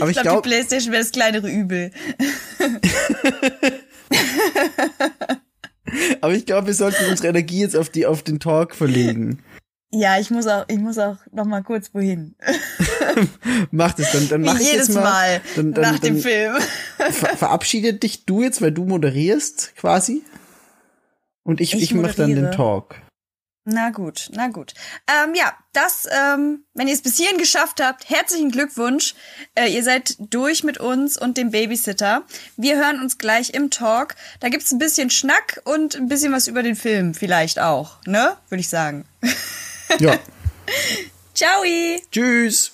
[0.00, 1.90] aber Ich ich glaube, die glaube, Playstation wäre das kleinere Übel.
[6.20, 9.42] aber ich glaube, wir sollten unsere Energie jetzt auf die auf den Talk verlegen.
[9.94, 12.34] Ja, ich muss auch, ich muss auch noch mal kurz wohin.
[13.70, 15.02] Mach das, dann, dann mach Wie ich jedes mal.
[15.02, 16.56] Mal dann, dann, nach dem dann Film.
[17.10, 20.22] ver verabschiede dich du jetzt, weil du moderierst quasi.
[21.42, 22.52] Und ich, Ich ich, mache dann den.
[22.52, 22.96] Talk.
[23.64, 24.72] Na gut, na gut.
[25.06, 29.14] Ähm, ja, das, ähm, wenn ihr es bis hierhin geschafft habt, herzlichen Glückwunsch.
[29.54, 32.22] Äh, ihr seid durch mit uns und dem Babysitter.
[32.56, 34.16] Wir hören uns gleich im Talk.
[34.40, 38.36] Da gibt's ein bisschen Schnack und ein bisschen was über den Film vielleicht auch, ne?
[38.48, 39.04] Würde ich sagen.
[40.00, 40.18] Ja.
[41.34, 41.62] Ciao!
[42.10, 42.72] Tschüss.